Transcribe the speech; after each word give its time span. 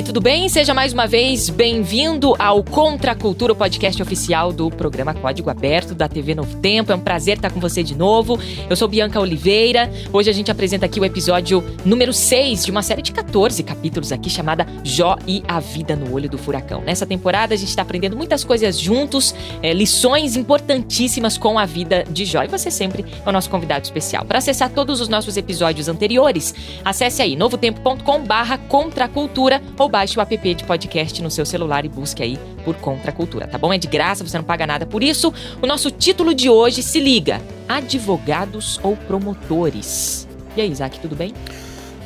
Aí, 0.00 0.02
tudo 0.02 0.20
bem? 0.20 0.48
Seja 0.48 0.72
mais 0.72 0.94
uma 0.94 1.06
vez 1.06 1.50
bem-vindo 1.50 2.34
ao 2.38 2.64
Contra 2.64 3.12
a 3.12 3.14
Cultura, 3.14 3.52
o 3.52 3.56
podcast 3.56 4.00
oficial 4.02 4.50
do 4.50 4.70
programa 4.70 5.12
Código 5.12 5.50
Aberto 5.50 5.94
da 5.94 6.08
TV 6.08 6.34
Novo 6.34 6.56
Tempo. 6.56 6.90
É 6.90 6.94
um 6.94 7.00
prazer 7.00 7.36
estar 7.36 7.50
com 7.50 7.60
você 7.60 7.82
de 7.82 7.94
novo. 7.94 8.38
Eu 8.68 8.76
sou 8.76 8.88
Bianca 8.88 9.20
Oliveira. 9.20 9.90
Hoje 10.10 10.30
a 10.30 10.32
gente 10.32 10.50
apresenta 10.50 10.86
aqui 10.86 10.98
o 10.98 11.04
episódio 11.04 11.62
número 11.84 12.14
6 12.14 12.64
de 12.64 12.70
uma 12.70 12.82
série 12.82 13.02
de 13.02 13.12
14 13.12 13.62
capítulos 13.62 14.10
aqui 14.10 14.30
chamada 14.30 14.66
Jó 14.82 15.18
e 15.26 15.42
a 15.46 15.60
Vida 15.60 15.94
no 15.94 16.14
Olho 16.14 16.30
do 16.30 16.38
Furacão. 16.38 16.80
Nessa 16.80 17.04
temporada 17.04 17.52
a 17.52 17.56
gente 17.56 17.68
está 17.68 17.82
aprendendo 17.82 18.16
muitas 18.16 18.42
coisas 18.42 18.78
juntos, 18.78 19.34
é, 19.62 19.74
lições 19.74 20.34
importantíssimas 20.34 21.36
com 21.36 21.58
a 21.58 21.66
vida 21.66 22.04
de 22.08 22.24
Jó. 22.24 22.42
E 22.42 22.48
você 22.48 22.70
sempre 22.70 23.04
é 23.24 23.28
o 23.28 23.32
nosso 23.32 23.50
convidado 23.50 23.84
especial. 23.84 24.24
Para 24.24 24.38
acessar 24.38 24.70
todos 24.70 24.98
os 24.98 25.08
nossos 25.08 25.36
episódios 25.36 25.88
anteriores, 25.88 26.54
acesse 26.82 27.20
aí 27.20 27.36
novotempo.com 27.36 28.24
barra 28.24 28.56
Contra 28.56 29.04
a 29.04 29.08
Cultura 29.08 29.60
ou 29.78 29.89
baixe 29.90 30.18
o 30.18 30.22
app 30.22 30.54
de 30.54 30.64
podcast 30.64 31.22
no 31.22 31.30
seu 31.30 31.44
celular 31.44 31.84
e 31.84 31.88
busque 31.88 32.22
aí 32.22 32.38
por 32.64 32.76
Contra 32.76 33.10
a 33.10 33.14
Cultura, 33.14 33.46
tá 33.46 33.58
bom? 33.58 33.72
É 33.72 33.78
de 33.78 33.88
graça, 33.88 34.26
você 34.26 34.38
não 34.38 34.44
paga 34.44 34.66
nada 34.66 34.86
por 34.86 35.02
isso. 35.02 35.32
O 35.60 35.66
nosso 35.66 35.90
título 35.90 36.32
de 36.32 36.48
hoje 36.48 36.82
se 36.82 37.00
liga: 37.00 37.42
Advogados 37.68 38.80
ou 38.82 38.96
promotores? 38.96 40.26
E 40.56 40.60
aí, 40.60 40.70
Isaac, 40.70 40.98
tudo 41.00 41.14
bem? 41.14 41.34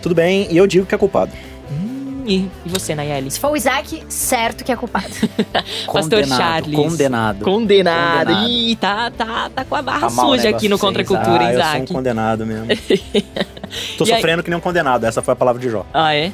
Tudo 0.02 0.14
bem, 0.14 0.48
e 0.50 0.56
eu 0.56 0.66
digo 0.66 0.84
que 0.84 0.94
é 0.94 0.98
culpado. 0.98 1.32
Hum, 1.70 2.24
e, 2.26 2.50
e 2.64 2.68
você, 2.68 2.94
Nayeli? 2.94 3.30
Se 3.30 3.40
for 3.40 3.52
o 3.52 3.56
Isaac, 3.56 4.02
certo 4.08 4.64
que 4.64 4.70
é 4.70 4.76
culpado. 4.76 5.08
Pastor 5.90 6.26
Charles. 6.26 6.74
Condenado. 6.74 7.44
Condenado. 7.44 8.24
condenado. 8.24 8.48
Ih, 8.48 8.76
tá, 8.76 9.10
tá, 9.10 9.50
tá 9.50 9.64
com 9.64 9.74
a 9.74 9.82
barra 9.82 10.00
tá 10.00 10.10
suja 10.10 10.50
aqui 10.50 10.68
no 10.68 10.78
Contra 10.78 11.04
Cultura, 11.04 11.46
ah, 11.46 11.52
Isaac. 11.52 11.80
Eu 11.80 11.86
sou 11.86 11.94
um 11.94 11.98
condenado 11.98 12.44
mesmo. 12.44 12.66
Tô 13.96 14.04
sofrendo 14.04 14.40
aí? 14.40 14.44
que 14.44 14.50
nem 14.50 14.58
um 14.58 14.62
condenado, 14.62 15.04
essa 15.04 15.22
foi 15.22 15.32
a 15.32 15.36
palavra 15.36 15.60
de 15.60 15.70
Jó. 15.70 15.86
Ah, 15.92 16.14
é? 16.14 16.32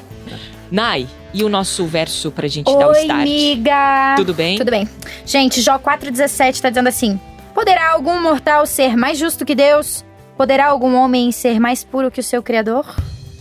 Nai, 0.69 1.07
e 1.33 1.43
o 1.43 1.49
nosso 1.49 1.85
verso 1.85 2.31
pra 2.31 2.47
gente 2.47 2.69
Oi, 2.69 2.77
dar 2.77 2.87
o 2.87 2.91
start? 2.91 3.09
Oi, 3.09 3.21
amiga! 3.21 4.15
Tudo 4.17 4.33
bem? 4.33 4.57
Tudo 4.57 4.71
bem. 4.71 4.89
Gente, 5.25 5.61
Jó 5.61 5.77
4,17 5.79 6.61
tá 6.61 6.69
dizendo 6.69 6.87
assim: 6.87 7.19
Poderá 7.53 7.91
algum 7.91 8.21
mortal 8.21 8.65
ser 8.65 8.95
mais 8.95 9.17
justo 9.17 9.45
que 9.45 9.55
Deus? 9.55 10.03
Poderá 10.37 10.67
algum 10.67 10.95
homem 10.95 11.31
ser 11.31 11.59
mais 11.59 11.83
puro 11.83 12.09
que 12.09 12.19
o 12.19 12.23
seu 12.23 12.41
Criador? 12.41 12.85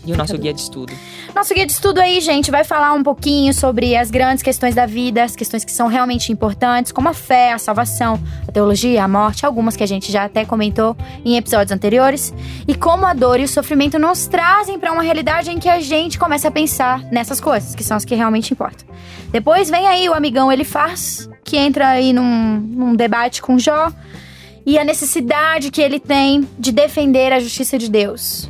E 0.04 0.12
o 0.12 0.16
nosso 0.16 0.36
guia 0.38 0.52
de 0.52 0.60
estudo? 0.60 0.92
Nosso 1.34 1.52
guia 1.54 1.66
de 1.66 1.72
estudo 1.72 2.00
aí, 2.00 2.20
gente, 2.20 2.50
vai 2.50 2.64
falar 2.64 2.92
um 2.94 3.02
pouquinho 3.02 3.52
sobre 3.52 3.94
as 3.94 4.10
grandes 4.10 4.42
questões 4.42 4.74
da 4.74 4.86
vida, 4.86 5.22
as 5.22 5.36
questões 5.36 5.64
que 5.64 5.70
são 5.70 5.88
realmente 5.88 6.32
importantes, 6.32 6.90
como 6.90 7.08
a 7.08 7.14
fé, 7.14 7.52
a 7.52 7.58
salvação, 7.58 8.18
a 8.48 8.52
teologia, 8.52 9.04
a 9.04 9.08
morte, 9.08 9.44
algumas 9.44 9.76
que 9.76 9.82
a 9.82 9.86
gente 9.86 10.10
já 10.10 10.24
até 10.24 10.44
comentou 10.44 10.96
em 11.24 11.36
episódios 11.36 11.70
anteriores, 11.70 12.32
e 12.66 12.74
como 12.74 13.04
a 13.04 13.12
dor 13.12 13.40
e 13.40 13.44
o 13.44 13.48
sofrimento 13.48 13.98
nos 13.98 14.26
trazem 14.26 14.78
para 14.78 14.90
uma 14.90 15.02
realidade 15.02 15.50
em 15.50 15.58
que 15.58 15.68
a 15.68 15.80
gente 15.80 16.18
começa 16.18 16.48
a 16.48 16.50
pensar 16.50 17.02
nessas 17.12 17.40
coisas, 17.40 17.74
que 17.74 17.84
são 17.84 17.96
as 17.96 18.04
que 18.04 18.14
realmente 18.14 18.52
importam. 18.52 18.86
Depois 19.30 19.68
vem 19.70 19.86
aí 19.86 20.08
o 20.08 20.14
amigão 20.14 20.50
ele 20.50 20.64
faz, 20.64 21.28
que 21.44 21.56
entra 21.56 21.88
aí 21.88 22.12
num, 22.12 22.58
num 22.58 22.96
debate 22.96 23.42
com 23.42 23.58
Jó 23.58 23.92
e 24.64 24.78
a 24.78 24.84
necessidade 24.84 25.70
que 25.70 25.80
ele 25.80 26.00
tem 26.00 26.48
de 26.58 26.72
defender 26.72 27.32
a 27.32 27.40
justiça 27.40 27.78
de 27.78 27.88
Deus. 27.90 28.48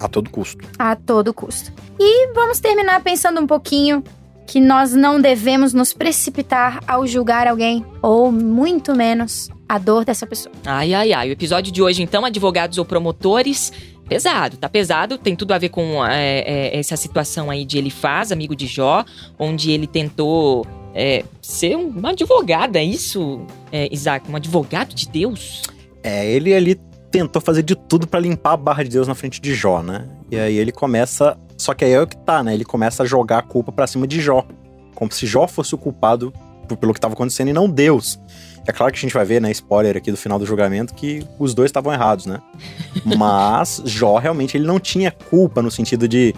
A 0.00 0.08
todo 0.08 0.30
custo. 0.30 0.64
A 0.78 0.94
todo 0.96 1.34
custo. 1.34 1.72
E 1.98 2.32
vamos 2.32 2.60
terminar 2.60 3.02
pensando 3.02 3.40
um 3.40 3.46
pouquinho 3.46 4.02
que 4.46 4.60
nós 4.60 4.94
não 4.94 5.20
devemos 5.20 5.74
nos 5.74 5.92
precipitar 5.92 6.80
ao 6.86 7.06
julgar 7.06 7.46
alguém, 7.46 7.84
ou 8.00 8.32
muito 8.32 8.94
menos 8.94 9.50
a 9.68 9.76
dor 9.76 10.04
dessa 10.04 10.26
pessoa. 10.26 10.54
Ai, 10.64 10.94
ai, 10.94 11.12
ai. 11.12 11.28
O 11.28 11.32
episódio 11.32 11.70
de 11.70 11.82
hoje, 11.82 12.02
então, 12.02 12.24
advogados 12.24 12.78
ou 12.78 12.84
promotores. 12.84 13.70
Pesado, 14.08 14.56
tá 14.56 14.70
pesado, 14.70 15.18
tem 15.18 15.36
tudo 15.36 15.52
a 15.52 15.58
ver 15.58 15.68
com 15.68 16.02
é, 16.02 16.38
é, 16.38 16.78
essa 16.78 16.96
situação 16.96 17.50
aí 17.50 17.62
de 17.62 17.76
ele 17.76 17.90
faz, 17.90 18.32
amigo 18.32 18.56
de 18.56 18.66
Jó, 18.66 19.04
onde 19.38 19.70
ele 19.70 19.86
tentou 19.86 20.66
é, 20.94 21.22
ser 21.42 21.76
uma 21.76 22.12
advogada, 22.12 22.78
é 22.78 22.84
isso, 22.84 23.42
é, 23.70 23.86
Isaac? 23.92 24.30
Um 24.30 24.36
advogado 24.36 24.94
de 24.94 25.06
Deus? 25.06 25.62
É, 26.02 26.26
ele 26.26 26.54
ali 26.54 26.80
tentou 27.10 27.40
fazer 27.40 27.62
de 27.62 27.74
tudo 27.74 28.06
para 28.06 28.20
limpar 28.20 28.52
a 28.52 28.56
barra 28.56 28.82
de 28.82 28.90
Deus 28.90 29.08
na 29.08 29.14
frente 29.14 29.40
de 29.40 29.54
Jó, 29.54 29.82
né? 29.82 30.06
E 30.30 30.38
aí 30.38 30.56
ele 30.56 30.72
começa 30.72 31.36
só 31.58 31.74
que 31.74 31.84
aí 31.84 31.92
é 31.92 32.00
o 32.00 32.06
que 32.06 32.16
tá, 32.16 32.42
né? 32.42 32.54
Ele 32.54 32.64
começa 32.64 33.02
a 33.02 33.06
jogar 33.06 33.38
a 33.38 33.42
culpa 33.42 33.72
para 33.72 33.86
cima 33.86 34.06
de 34.06 34.20
Jó. 34.20 34.46
Como 34.94 35.12
se 35.12 35.26
Jó 35.26 35.48
fosse 35.48 35.74
o 35.74 35.78
culpado 35.78 36.32
pelo 36.80 36.92
que 36.92 36.98
estava 36.98 37.14
acontecendo 37.14 37.48
e 37.48 37.52
não 37.52 37.68
Deus. 37.68 38.20
É 38.66 38.72
claro 38.72 38.92
que 38.92 38.98
a 38.98 39.00
gente 39.00 39.14
vai 39.14 39.24
ver, 39.24 39.40
né, 39.40 39.50
spoiler 39.50 39.96
aqui 39.96 40.10
do 40.10 40.16
final 40.16 40.38
do 40.38 40.44
julgamento, 40.44 40.94
que 40.94 41.26
os 41.38 41.54
dois 41.54 41.70
estavam 41.70 41.92
errados, 41.92 42.26
né? 42.26 42.40
Mas 43.04 43.82
Jó 43.84 44.18
realmente 44.18 44.56
ele 44.56 44.66
não 44.66 44.78
tinha 44.78 45.10
culpa 45.10 45.60
no 45.60 45.70
sentido 45.70 46.06
de. 46.06 46.34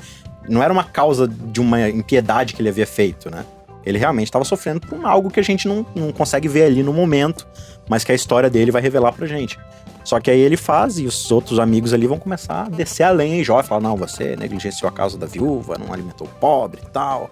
Não 0.48 0.62
era 0.62 0.72
uma 0.72 0.84
causa 0.84 1.28
de 1.28 1.60
uma 1.60 1.88
impiedade 1.91 2.54
que 2.54 2.62
ele 2.62 2.69
havia 2.70 2.86
feito, 2.86 3.30
né? 3.30 3.44
Ele 3.84 3.98
realmente 3.98 4.26
estava 4.26 4.44
sofrendo 4.44 4.80
por 4.80 5.04
algo 5.04 5.30
que 5.30 5.41
a 5.41 5.42
gente 5.42 5.66
não, 5.66 5.84
não 5.94 6.12
consegue 6.12 6.48
ver 6.48 6.64
ali 6.64 6.82
no 6.82 6.92
momento, 6.92 7.46
mas 7.88 8.04
que 8.04 8.12
a 8.12 8.14
história 8.14 8.50
dele 8.50 8.70
vai 8.70 8.82
revelar 8.82 9.12
pra 9.12 9.26
gente. 9.26 9.58
Só 10.04 10.18
que 10.18 10.30
aí 10.30 10.41
ele 10.41 10.56
faz 10.56 10.98
e 10.98 11.06
os 11.06 11.30
outros 11.30 11.58
amigos 11.58 11.92
ali 11.92 12.06
vão 12.06 12.18
começar 12.18 12.66
a 12.66 12.68
descer 12.68 13.04
a 13.04 13.10
lenha 13.10 13.41
e 13.41 13.44
falar: 13.44 13.80
não, 13.80 13.96
você 13.96 14.36
negligenciou 14.36 14.88
a 14.88 14.92
causa 14.92 15.18
da 15.18 15.26
viúva, 15.26 15.78
não 15.78 15.92
alimentou 15.92 16.26
o 16.26 16.30
pobre 16.41 16.80
e 16.82 16.91
tal. 16.91 17.30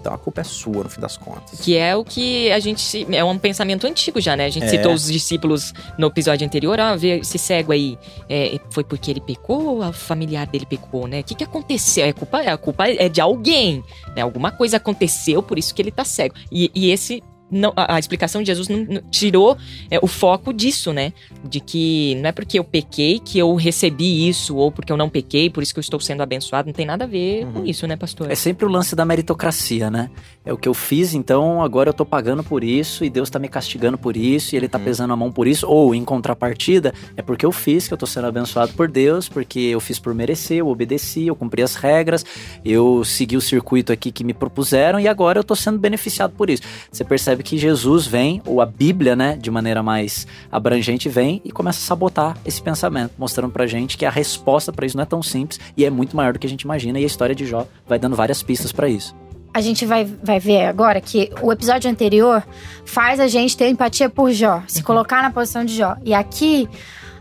Então 0.00 0.14
a 0.14 0.18
culpa 0.18 0.40
é 0.40 0.44
sua, 0.44 0.82
no 0.82 0.88
fim 0.88 1.00
das 1.00 1.16
contas. 1.16 1.60
Que 1.60 1.76
é 1.76 1.94
o 1.94 2.04
que 2.04 2.50
a 2.50 2.58
gente. 2.58 3.06
É 3.14 3.22
um 3.22 3.38
pensamento 3.38 3.86
antigo 3.86 4.20
já, 4.20 4.34
né? 4.34 4.46
A 4.46 4.50
gente 4.50 4.64
é. 4.64 4.68
citou 4.68 4.92
os 4.92 5.06
discípulos 5.06 5.72
no 5.98 6.06
episódio 6.06 6.46
anterior. 6.46 6.80
Ah, 6.80 6.96
vê 6.96 7.18
esse 7.18 7.38
cego 7.38 7.72
aí. 7.72 7.98
É, 8.28 8.58
foi 8.70 8.82
porque 8.82 9.10
ele 9.10 9.20
pecou 9.20 9.76
ou 9.76 9.82
a 9.82 9.92
familiar 9.92 10.46
dele 10.46 10.66
pecou, 10.66 11.06
né? 11.06 11.20
O 11.20 11.24
que, 11.24 11.34
que 11.34 11.44
aconteceu? 11.44 12.06
É 12.06 12.12
culpa, 12.12 12.40
a 12.40 12.56
culpa 12.56 12.88
é 12.88 13.08
de 13.08 13.20
alguém. 13.20 13.84
Né? 14.16 14.22
Alguma 14.22 14.50
coisa 14.50 14.78
aconteceu, 14.78 15.42
por 15.42 15.58
isso 15.58 15.74
que 15.74 15.82
ele 15.82 15.90
tá 15.90 16.04
cego. 16.04 16.34
E, 16.50 16.70
e 16.74 16.90
esse 16.90 17.22
não, 17.50 17.72
a, 17.74 17.96
a, 17.96 17.98
explicação 17.98 18.42
de 18.42 18.46
Jesus 18.46 18.68
não, 18.68 18.78
não, 18.84 19.02
tirou 19.10 19.56
é, 19.90 19.98
o 20.00 20.06
foco 20.06 20.52
disso, 20.52 20.92
né? 20.92 21.12
De 21.44 21.60
que 21.60 22.14
não 22.16 22.28
é 22.28 22.32
porque 22.32 22.58
eu 22.58 22.64
pequei 22.64 23.18
que 23.18 23.38
eu 23.38 23.54
recebi 23.54 24.28
isso, 24.28 24.56
ou 24.56 24.70
porque 24.70 24.92
eu 24.92 24.96
não 24.96 25.08
pequei, 25.08 25.50
por 25.50 25.62
isso 25.62 25.72
que 25.74 25.78
eu 25.78 25.82
estou 25.82 25.98
sendo 25.98 26.22
abençoado. 26.22 26.66
Não 26.66 26.72
tem 26.72 26.86
nada 26.86 27.04
a 27.04 27.06
ver 27.06 27.44
uhum. 27.44 27.52
com 27.52 27.66
isso, 27.66 27.86
né, 27.86 27.96
pastor? 27.96 28.30
É 28.30 28.34
sempre 28.34 28.64
o 28.64 28.68
lance 28.68 28.94
da 28.94 29.04
meritocracia, 29.04 29.90
né? 29.90 30.10
É 30.44 30.52
o 30.52 30.56
que 30.56 30.68
eu 30.68 30.74
fiz, 30.74 31.12
então 31.12 31.62
agora 31.62 31.90
eu 31.90 31.94
tô 31.94 32.04
pagando 32.04 32.42
por 32.44 32.62
isso, 32.62 33.04
e 33.04 33.10
Deus 33.10 33.28
tá 33.28 33.38
me 33.38 33.48
castigando 33.48 33.98
por 33.98 34.16
isso, 34.16 34.54
e 34.54 34.56
Ele 34.56 34.68
tá 34.68 34.78
uhum. 34.78 34.84
pesando 34.84 35.12
a 35.12 35.16
mão 35.16 35.32
por 35.32 35.46
isso. 35.46 35.66
Ou, 35.66 35.94
em 35.94 36.04
contrapartida, 36.04 36.94
é 37.16 37.22
porque 37.22 37.44
eu 37.44 37.52
fiz, 37.52 37.88
que 37.88 37.94
eu 37.94 37.98
tô 37.98 38.06
sendo 38.06 38.26
abençoado 38.26 38.72
por 38.74 38.88
Deus, 38.88 39.28
porque 39.28 39.58
eu 39.60 39.80
fiz 39.80 39.98
por 39.98 40.14
merecer, 40.14 40.58
eu 40.58 40.68
obedeci, 40.68 41.26
eu 41.26 41.34
cumpri 41.34 41.62
as 41.62 41.74
regras, 41.74 42.24
eu 42.64 43.04
segui 43.04 43.36
o 43.36 43.40
circuito 43.40 43.92
aqui 43.92 44.12
que 44.12 44.24
me 44.24 44.32
propuseram, 44.32 45.00
e 45.00 45.08
agora 45.08 45.38
eu 45.38 45.44
tô 45.44 45.56
sendo 45.56 45.78
beneficiado 45.78 46.32
por 46.36 46.48
isso. 46.48 46.62
Você 46.90 47.04
percebe 47.04 47.39
percebe 47.40 47.42
que 47.42 47.58
Jesus 47.58 48.06
vem, 48.06 48.40
ou 48.46 48.60
a 48.60 48.66
Bíblia, 48.66 49.16
né, 49.16 49.36
de 49.36 49.50
maneira 49.50 49.82
mais 49.82 50.26
abrangente, 50.50 51.08
vem 51.08 51.40
e 51.44 51.50
começa 51.50 51.78
a 51.78 51.82
sabotar 51.82 52.36
esse 52.44 52.62
pensamento, 52.62 53.12
mostrando 53.18 53.50
pra 53.50 53.66
gente 53.66 53.96
que 53.96 54.04
a 54.04 54.10
resposta 54.10 54.72
para 54.72 54.86
isso 54.86 54.96
não 54.96 55.02
é 55.02 55.06
tão 55.06 55.22
simples 55.22 55.58
e 55.76 55.84
é 55.84 55.90
muito 55.90 56.16
maior 56.16 56.32
do 56.32 56.38
que 56.38 56.46
a 56.46 56.50
gente 56.50 56.62
imagina, 56.62 56.98
e 56.98 57.02
a 57.02 57.06
história 57.06 57.34
de 57.34 57.46
Jó 57.46 57.66
vai 57.88 57.98
dando 57.98 58.14
várias 58.14 58.42
pistas 58.42 58.72
para 58.72 58.88
isso. 58.88 59.14
A 59.52 59.60
gente 59.60 59.84
vai, 59.84 60.04
vai 60.04 60.38
ver 60.38 60.66
agora 60.66 61.00
que 61.00 61.30
o 61.42 61.50
episódio 61.50 61.90
anterior 61.90 62.44
faz 62.84 63.18
a 63.18 63.26
gente 63.26 63.56
ter 63.56 63.68
empatia 63.68 64.08
por 64.08 64.30
Jó, 64.30 64.62
se 64.68 64.78
uhum. 64.78 64.84
colocar 64.84 65.22
na 65.22 65.30
posição 65.30 65.64
de 65.64 65.76
Jó. 65.76 65.96
E 66.04 66.14
aqui, 66.14 66.68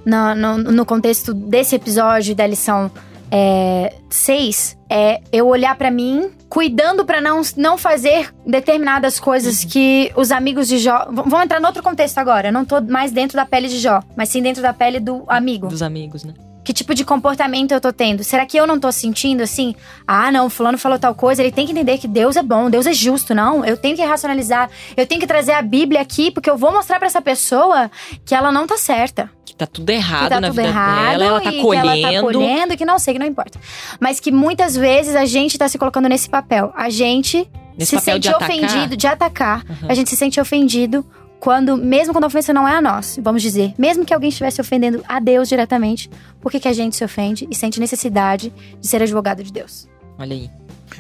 no, 0.06 0.36
no, 0.36 0.58
no 0.58 0.86
contexto 0.86 1.34
desse 1.34 1.76
episódio 1.76 2.36
da 2.36 2.46
lição 2.46 2.92
é, 3.32 3.96
seis 4.10 4.78
é 4.90 5.22
eu 5.32 5.48
olhar 5.48 5.76
para 5.76 5.90
mim, 5.90 6.30
cuidando 6.50 7.06
para 7.06 7.22
não, 7.22 7.42
não 7.56 7.78
fazer 7.78 8.34
determinadas 8.46 9.20
coisas 9.20 9.64
uhum. 9.64 9.70
que 9.70 10.12
os 10.16 10.32
amigos 10.32 10.68
de 10.68 10.80
Jó. 10.80 11.08
Vamos 11.12 11.42
entrar 11.42 11.60
no 11.60 11.68
outro 11.68 11.84
contexto 11.84 12.18
agora. 12.18 12.48
Eu 12.50 12.54
não 12.54 12.66
tô 12.66 12.82
mais 12.82 13.12
dentro 13.12 13.36
da 13.38 13.46
pele 13.46 13.68
de 13.68 13.78
Jó, 13.78 14.02
mas 14.16 14.30
sim 14.30 14.42
dentro 14.42 14.62
da 14.62 14.74
pele 14.74 15.00
do 15.00 15.24
amigo. 15.28 15.68
Dos 15.68 15.84
amigos, 15.84 16.24
né? 16.24 16.34
Que 16.70 16.74
tipo 16.74 16.94
de 16.94 17.04
comportamento 17.04 17.72
eu 17.72 17.82
tô 17.82 17.92
tendo? 17.92 18.24
Será 18.24 18.46
que 18.46 18.56
eu 18.56 18.68
não 18.68 18.80
tô 18.80 18.92
sentindo 18.92 19.42
assim? 19.42 19.74
Ah, 20.08 20.32
não, 20.32 20.52
fulano 20.52 20.78
falou 20.78 21.00
tal 21.00 21.16
coisa, 21.16 21.42
ele 21.42 21.52
tem 21.52 21.66
que 21.66 21.72
entender 21.72 21.98
que 21.98 22.08
Deus 22.08 22.36
é 22.36 22.44
bom, 22.44 22.70
Deus 22.70 22.86
é 22.86 22.94
justo, 22.94 23.34
não. 23.34 23.66
Eu 23.66 23.76
tenho 23.76 23.96
que 23.96 24.04
racionalizar, 24.04 24.70
eu 24.96 25.08
tenho 25.08 25.20
que 25.20 25.26
trazer 25.26 25.54
a 25.54 25.64
Bíblia 25.64 26.00
aqui, 26.00 26.30
porque 26.30 26.48
eu 26.48 26.56
vou 26.56 26.72
mostrar 26.72 27.00
para 27.00 27.08
essa 27.08 27.24
pessoa 27.24 27.90
que 28.24 28.36
ela 28.36 28.52
não 28.52 28.68
tá 28.68 28.78
certa. 28.78 29.32
Que 29.44 29.56
tá 29.56 29.66
tudo 29.66 29.90
errado 29.90 30.26
que 30.26 30.30
tá 30.30 30.40
na 30.40 30.50
tudo 30.50 30.58
vida 30.58 30.68
errado 30.68 31.10
dela, 31.10 31.26
ela 31.26 31.42
tá 31.42 31.52
e 31.52 31.60
colhendo. 31.60 31.92
que 31.92 32.04
ela 32.04 32.14
tá 32.14 32.22
colhendo, 32.22 32.78
que 32.78 32.86
não 32.86 33.00
sei, 33.00 33.14
que 33.16 33.20
não 33.20 33.26
importa. 33.26 33.60
Mas 34.00 34.20
que 34.20 34.32
muitas 34.32 34.76
vezes 34.76 35.16
a 35.16 35.26
gente 35.26 35.58
tá 35.58 35.68
se 35.68 35.80
colocando 35.80 36.08
nesse 36.08 36.30
papel. 36.30 36.72
A 36.76 36.88
gente 36.92 37.50
Nesse 37.76 37.98
se 37.98 38.06
sente 38.06 38.30
de 38.30 38.36
ofendido, 38.36 38.96
de 38.96 39.08
atacar. 39.08 39.66
Uhum. 39.68 39.90
A 39.90 39.96
gente 39.96 40.12
se 40.12 40.16
sente 40.16 40.40
ofendido 40.40 41.04
quando, 41.40 41.78
mesmo 41.78 42.14
quando 42.14 42.26
a 42.26 42.28
ofensa 42.28 42.54
não 42.54 42.68
é 42.68 42.76
a 42.76 42.82
nós, 42.82 43.18
vamos 43.22 43.42
dizer, 43.42 43.74
mesmo 43.78 44.06
que 44.06 44.14
alguém 44.14 44.30
estivesse 44.30 44.60
ofendendo 44.60 45.04
a 45.08 45.20
Deus 45.20 45.48
diretamente, 45.48 46.10
por 46.42 46.52
que, 46.52 46.60
que 46.60 46.68
a 46.68 46.74
gente 46.74 46.96
se 46.96 47.04
ofende 47.04 47.48
e 47.50 47.56
sente 47.56 47.80
necessidade 47.80 48.54
de 48.80 48.88
ser 48.88 49.02
advogado 49.02 49.44
de 49.44 49.52
Deus? 49.52 49.88
Olha 50.18 50.36
aí. 50.36 50.50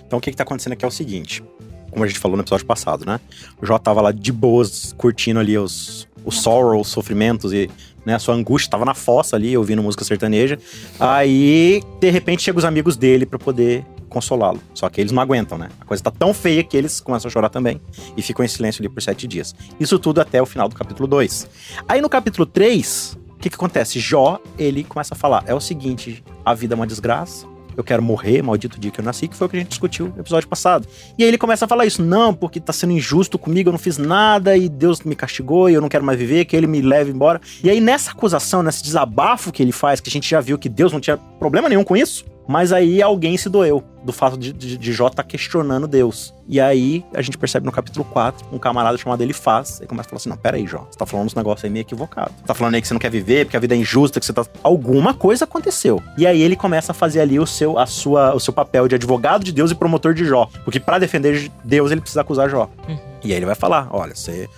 Então 0.05 0.17
o 0.17 0.21
que, 0.21 0.31
que 0.31 0.37
tá 0.37 0.43
acontecendo 0.43 0.73
aqui 0.73 0.85
é 0.85 0.87
o 0.87 0.91
seguinte. 0.91 1.43
Como 1.91 2.03
a 2.03 2.07
gente 2.07 2.19
falou 2.19 2.37
no 2.37 2.43
episódio 2.43 2.65
passado, 2.65 3.05
né? 3.05 3.19
O 3.61 3.65
Jó 3.65 3.77
tava 3.77 3.99
lá 4.01 4.11
de 4.11 4.31
boas, 4.31 4.93
curtindo 4.97 5.39
ali 5.39 5.57
os, 5.57 6.07
os 6.23 6.41
sorrows, 6.41 6.87
os 6.87 6.93
sofrimentos 6.93 7.51
e 7.51 7.69
né, 8.05 8.15
a 8.15 8.19
sua 8.19 8.35
angústia, 8.35 8.71
tava 8.71 8.85
na 8.85 8.93
fossa 8.93 9.35
ali, 9.35 9.57
ouvindo 9.57 9.83
música 9.83 10.05
sertaneja. 10.05 10.57
Aí, 10.99 11.81
de 11.99 12.09
repente, 12.09 12.43
chegam 12.43 12.59
os 12.59 12.65
amigos 12.65 12.95
dele 12.95 13.25
pra 13.25 13.37
poder 13.37 13.83
consolá-lo. 14.09 14.59
Só 14.73 14.89
que 14.89 14.99
eles 14.99 15.11
não 15.11 15.21
aguentam, 15.21 15.57
né? 15.57 15.69
A 15.79 15.85
coisa 15.85 16.03
tá 16.03 16.11
tão 16.11 16.33
feia 16.33 16.63
que 16.63 16.75
eles 16.75 16.99
começam 16.99 17.29
a 17.29 17.31
chorar 17.31 17.49
também 17.49 17.79
e 18.17 18.21
ficam 18.21 18.43
em 18.43 18.47
silêncio 18.47 18.81
ali 18.81 18.89
por 18.89 19.01
sete 19.01 19.27
dias. 19.27 19.55
Isso 19.79 19.97
tudo 19.97 20.19
até 20.19 20.41
o 20.41 20.45
final 20.45 20.67
do 20.67 20.75
capítulo 20.75 21.07
2. 21.07 21.49
Aí 21.87 22.01
no 22.01 22.09
capítulo 22.09 22.45
3, 22.45 23.17
o 23.29 23.39
que, 23.39 23.49
que 23.49 23.55
acontece? 23.55 23.99
Jó, 23.99 24.39
ele 24.57 24.83
começa 24.83 25.13
a 25.13 25.17
falar: 25.17 25.43
é 25.47 25.53
o 25.53 25.61
seguinte, 25.61 26.23
a 26.43 26.53
vida 26.53 26.73
é 26.73 26.75
uma 26.75 26.87
desgraça. 26.87 27.47
Eu 27.77 27.83
quero 27.85 28.03
morrer, 28.03 28.41
maldito 28.41 28.77
dia 28.77 28.91
que 28.91 28.99
eu 28.99 29.05
nasci, 29.05 29.25
que 29.25 29.37
foi 29.37 29.47
o 29.47 29.49
que 29.49 29.55
a 29.55 29.59
gente 29.59 29.69
discutiu 29.69 30.09
no 30.13 30.19
episódio 30.19 30.49
passado. 30.49 30.85
E 31.17 31.23
aí 31.23 31.29
ele 31.29 31.37
começa 31.37 31.63
a 31.63 31.67
falar 31.67 31.85
isso: 31.85 32.03
não, 32.03 32.33
porque 32.33 32.59
tá 32.59 32.73
sendo 32.73 32.91
injusto 32.91 33.39
comigo, 33.39 33.69
eu 33.69 33.71
não 33.71 33.79
fiz 33.79 33.97
nada 33.97 34.57
e 34.57 34.67
Deus 34.67 34.99
me 35.01 35.15
castigou 35.15 35.69
e 35.69 35.75
eu 35.75 35.79
não 35.79 35.87
quero 35.87 36.03
mais 36.03 36.19
viver, 36.19 36.43
que 36.43 36.57
ele 36.57 36.67
me 36.67 36.81
leve 36.81 37.11
embora. 37.11 37.39
E 37.63 37.69
aí 37.69 37.79
nessa 37.79 38.11
acusação, 38.11 38.61
nesse 38.61 38.83
desabafo 38.83 39.49
que 39.49 39.63
ele 39.63 39.71
faz, 39.71 40.01
que 40.01 40.09
a 40.09 40.11
gente 40.11 40.29
já 40.29 40.41
viu 40.41 40.57
que 40.57 40.67
Deus 40.67 40.91
não 40.91 40.99
tinha 40.99 41.15
problema 41.15 41.69
nenhum 41.69 41.85
com 41.85 41.95
isso, 41.95 42.25
mas 42.49 42.73
aí 42.73 42.99
alguém 42.99 43.37
se 43.37 43.47
doeu 43.47 43.83
do 44.03 44.11
fato 44.11 44.35
de, 44.35 44.51
de, 44.51 44.75
de 44.75 44.91
Jó 44.91 45.05
estar 45.05 45.21
questionando 45.21 45.87
Deus. 45.87 46.33
E 46.47 46.59
aí 46.59 47.05
a 47.13 47.21
gente 47.21 47.37
percebe 47.37 47.63
no 47.63 47.71
capítulo 47.71 48.03
4, 48.03 48.47
um 48.51 48.57
camarada 48.57 48.97
chamado 48.97 49.21
Elifaz, 49.21 49.79
e 49.83 49.85
começa 49.85 50.07
a 50.07 50.09
falar 50.09 50.17
assim: 50.17 50.29
não, 50.29 50.37
peraí, 50.37 50.65
Jó, 50.65 50.87
você 50.89 50.97
tá 50.97 51.05
falando 51.05 51.27
uns 51.27 51.35
negócios 51.35 51.63
aí 51.63 51.69
meio 51.69 51.83
equivocado. 51.83 52.31
Você 52.35 52.47
tá 52.47 52.55
falando 52.55 52.73
aí 52.73 52.81
que 52.81 52.87
você 52.87 52.93
não 52.95 52.99
quer 52.99 53.11
viver, 53.11 53.45
porque 53.45 53.55
a 53.55 53.59
vida 53.59 53.75
é 53.75 53.77
injusta, 53.77 54.19
que 54.19 54.25
você 54.25 54.33
tá. 54.33 54.43
Alguma 54.63 55.13
coisa 55.13 55.43
aconteceu. 55.43 56.01
E 56.17 56.25
aí 56.25 56.41
ele 56.41 56.55
começa 56.55 56.91
a 56.91 56.95
fazer 56.95 57.21
ali 57.21 57.39
o 57.39 57.45
seu, 57.45 57.77
a 57.77 57.85
sua, 57.85 58.33
o 58.33 58.39
seu 58.39 58.51
papel 58.51 58.87
de 58.87 58.95
advogado 58.95 59.43
de 59.43 59.51
Deus 59.51 59.69
e 59.69 59.75
promotor 59.75 60.15
de 60.15 60.25
Jó. 60.25 60.49
Porque 60.65 60.79
para 60.79 60.97
defender 60.97 61.51
Deus, 61.63 61.91
ele 61.91 62.01
precisa 62.01 62.21
acusar 62.21 62.49
Jó. 62.49 62.67
Uhum. 62.87 62.97
E 63.23 63.31
aí 63.31 63.37
ele 63.37 63.45
vai 63.45 63.53
falar: 63.53 63.89
olha, 63.91 64.15
você. 64.15 64.49